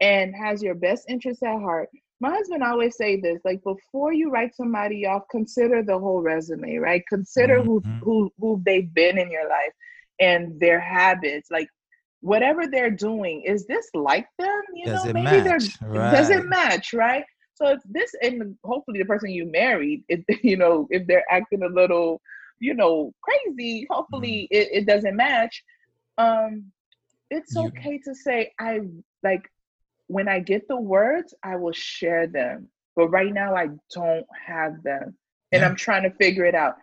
[0.01, 1.89] and has your best interests at heart,
[2.21, 6.77] my husband always say this like before you write somebody off consider the whole resume
[6.77, 7.03] right?
[7.09, 7.65] Consider Mhm.
[7.65, 9.73] who who who they've been in your life
[10.21, 11.51] and their habits.
[11.51, 11.69] Like
[12.21, 14.63] whatever they're doing is this like them?
[14.75, 15.45] You Does know it maybe match?
[15.45, 16.39] they're does Right.
[16.39, 17.25] it match right?
[17.55, 21.63] So if this and hopefully the person you married if you know if they're acting
[21.63, 22.21] a little
[22.61, 25.63] you know crazy hopefully it, it doesn't match.
[26.19, 26.73] Um
[27.31, 28.81] it's You- okay to say i
[29.23, 29.45] like
[30.09, 34.83] when i get the words i will share them but right now i don't have
[34.83, 35.17] them
[35.53, 35.69] and Yeah.
[35.69, 36.75] i'm trying to figure it out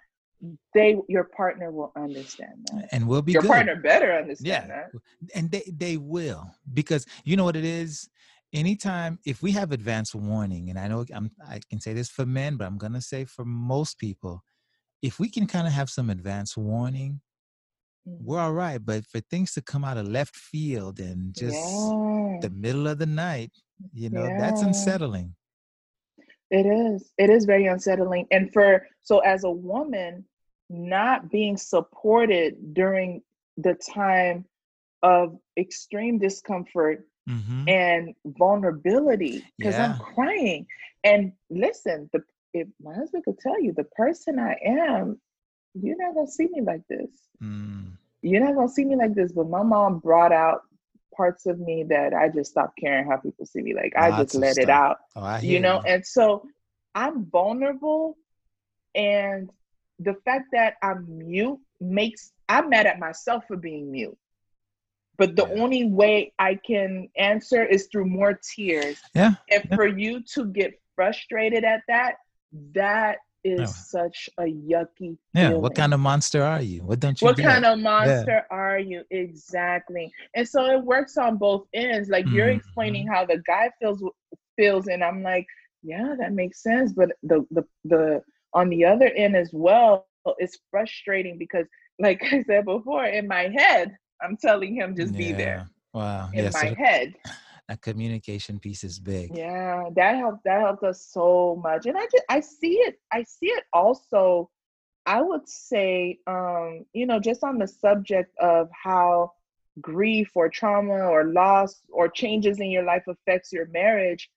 [0.74, 3.52] they your partner will understand that And we'll be your good.
[3.52, 4.88] partner better understand Yeah.
[4.92, 4.92] that
[5.36, 8.10] and they, they will because you know what it is
[8.52, 12.26] anytime if we have advance warning and i know I'm, i can say this for
[12.26, 14.44] men but i'm going to say for most people
[15.02, 17.20] if we can kind of have some advance warning.
[18.06, 22.38] We're all right but for things to come out of left field and just yeah.
[22.42, 23.52] the middle of the night
[23.94, 25.36] you know that's unsettling
[26.52, 27.12] It is.
[27.18, 28.28] It is very unsettling.
[28.30, 30.26] And for so as a woman,
[30.70, 33.24] not being supported during
[33.58, 34.46] the time
[35.02, 39.86] of extreme discomfort hmm and vulnerability because Yeah.
[39.86, 40.68] I'm crying.
[41.04, 42.22] And listen, the
[42.54, 45.20] if my husband could tell you the person I am,
[45.74, 47.10] you're not gonna see me like this.
[47.42, 47.92] mm.
[48.22, 49.32] You're not gonna see me like this.
[49.32, 50.62] But my mom brought out
[51.16, 53.74] parts of me that I just stopped caring how people see me.
[53.74, 56.46] Like I Lots just let it out oh you know and so
[56.96, 58.18] i'm vulnerable
[58.96, 59.50] and
[60.00, 64.18] the fact that i'm mute makes i'm mad at myself for being mute
[65.18, 65.62] but the Yeah.
[65.62, 69.76] only way i can answer is through more tears yeah and Yeah.
[69.76, 72.16] for you to get frustrated at that
[72.74, 73.66] that is Yeah.
[73.66, 75.62] such a yucky yeah feeling.
[75.62, 76.84] what kind of monster are you?
[76.84, 77.46] What don't you what get?
[77.46, 79.04] kind of monster are you?
[79.12, 80.12] Exactly.
[80.36, 82.10] And so it works on both ends.
[82.10, 82.58] Like you're Mhm.
[82.58, 84.02] explaining how the guy feels
[84.56, 85.48] feels and i'm like
[85.82, 86.94] yeah that makes sense.
[86.94, 88.22] But the the the
[88.54, 91.68] on the other end as well it's frustrating because
[92.00, 95.68] like i said before in my head i'm telling him just be there.
[95.94, 96.30] Wow.
[96.34, 97.14] In yeah my the- head
[97.68, 102.06] that communication piece is big yeah that helped that helped us so much and i
[102.12, 104.50] just i see it i see it also
[105.06, 109.32] i would say um you know just on the subject of how
[109.82, 114.30] grief or trauma or loss or changes in your life affects your marriage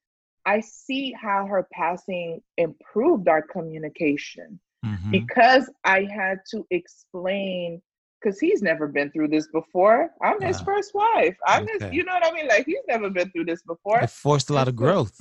[0.46, 5.10] i see how her passing improved our communication Mhm.
[5.10, 7.82] because i had to explain
[8.26, 10.64] because he's never been through this before i'm his Wow.
[10.64, 13.62] first wife i'm his you know what i mean like he's never been through this
[13.62, 15.16] before it forced a lot of growth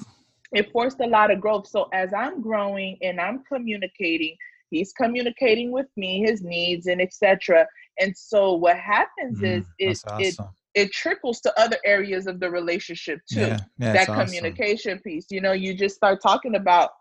[0.51, 1.67] it forced a lot of growth.
[1.67, 4.35] So as I'm growing and I'm communicating,
[4.69, 7.67] he's communicating with me his needs and etc.
[7.99, 9.57] And so what happens Mhm.
[9.57, 10.45] is it That's it
[10.75, 13.39] it trickles to other areas of the relationship too.
[13.39, 14.25] yeah, yeah, that it's awesome.
[14.27, 15.25] communication piece.
[15.29, 16.91] You know, you just start talking about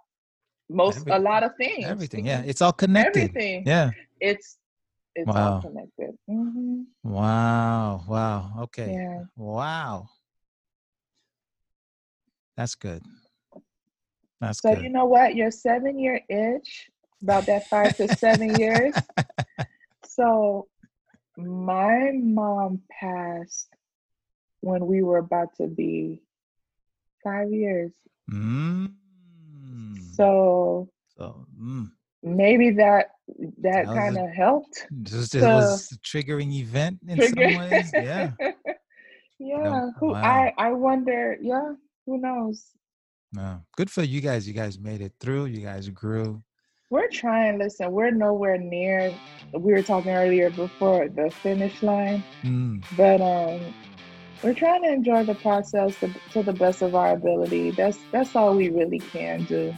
[0.71, 1.85] most a lot of things.
[1.85, 3.21] Everything, yeah, it's all connected.
[3.21, 3.63] Everything.
[3.67, 3.91] Yeah.
[4.21, 4.59] It's
[5.15, 5.57] it's Wow.
[5.57, 6.19] all connected.
[6.29, 8.05] hmm Wow.
[8.09, 8.53] Wow.
[8.63, 8.93] Okay.
[8.93, 9.25] Yeah.
[9.37, 10.09] Wow.
[12.57, 13.03] That's good.
[14.41, 14.83] That's So good.
[14.83, 15.35] you know what?
[15.35, 16.91] Your seven year itch,
[17.23, 18.95] about that five to seven years.
[20.07, 20.69] So
[21.37, 23.69] my mom passed
[24.61, 26.23] when we were about to be
[27.25, 27.93] five years.
[28.31, 28.91] mm.
[30.15, 31.91] So so mm.
[32.25, 33.11] Maybe that
[33.63, 34.87] that That kind of helped.
[35.03, 37.91] Just, it So- was a triggering event in Trigger- some ways.
[37.95, 38.31] Yeah.
[39.39, 39.91] yeah.
[39.99, 40.23] Who wow.
[40.23, 41.75] I I wonder, yeah,
[42.07, 42.67] who knows?
[43.33, 43.61] No.
[43.77, 44.47] Good for you guys.
[44.47, 45.47] You guys made it through.
[45.47, 46.43] You guys grew.
[46.91, 49.13] We're trying, listen, we're nowhere near
[49.53, 52.23] we were talking earlier before the finish line.
[52.43, 52.85] Mm.
[52.97, 53.61] but um
[54.43, 58.35] we're trying to enjoy the process to, to the best of our ability that's that's
[58.37, 59.73] all we really can do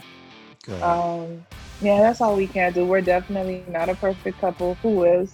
[0.65, 0.81] Good.
[0.81, 1.45] um
[1.81, 5.33] yeah that's all we can do we're definitely not a perfect couple who is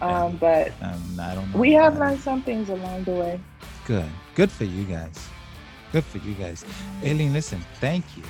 [0.00, 1.58] um but um, I don't know.
[1.58, 3.40] we have learned some things along the way
[3.84, 4.08] Good.
[4.36, 5.28] Good for you guys.
[5.90, 6.64] Good for you guys.
[7.02, 8.22] Aileen, listen, thank you.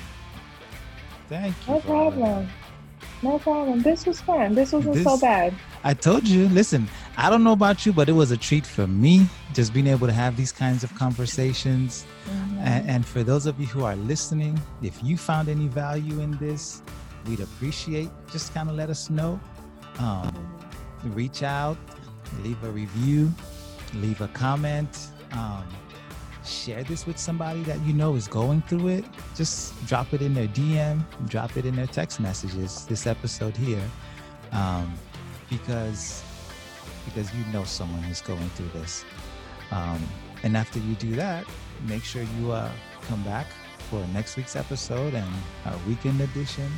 [1.29, 1.73] Thank you.
[1.75, 2.21] no for all of that.
[2.21, 2.49] problem
[3.21, 5.53] no problem this was fun this wasn't so bad
[5.85, 6.87] I told you, listen,
[7.17, 10.07] I don't know about you, but it was a treat for me just being able
[10.07, 12.05] to have these kinds of conversations.
[12.25, 12.57] Mhm.
[12.63, 16.37] And, and for those of you who are listening, if you found any value in
[16.37, 16.81] this,
[17.27, 19.39] we'd appreciate just kind of let us know.
[19.99, 20.31] Um,
[21.05, 21.77] reach out,
[22.41, 23.31] leave a review,
[23.93, 25.67] leave a comment, um,
[26.45, 29.05] share this with somebody that you know is going through it.
[29.35, 33.83] Just drop it in their DM, drop it in their text messages, this episode here.
[34.51, 34.93] Um,
[35.49, 36.23] because
[37.05, 39.03] because you know someone who's going through this.
[39.71, 40.01] Um,
[40.43, 41.45] and after you do that,
[41.87, 42.69] make sure you uh,
[43.07, 43.47] come back
[43.89, 45.27] for next week's episode and
[45.65, 46.71] our weekend edition.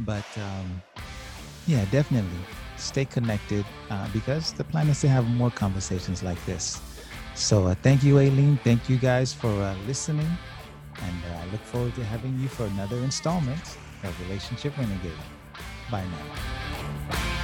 [0.00, 0.82] But um,
[1.66, 2.40] yeah, definitely
[2.76, 6.80] stay connected uh, because the plan is to have more conversations like this.
[7.34, 8.58] So uh, thank you, Aileen.
[8.64, 10.30] Thank you guys for uh, listening.
[11.02, 15.12] And uh, I look forward to having you for another installment of Relationship Renegade.
[15.90, 17.39] Bye now.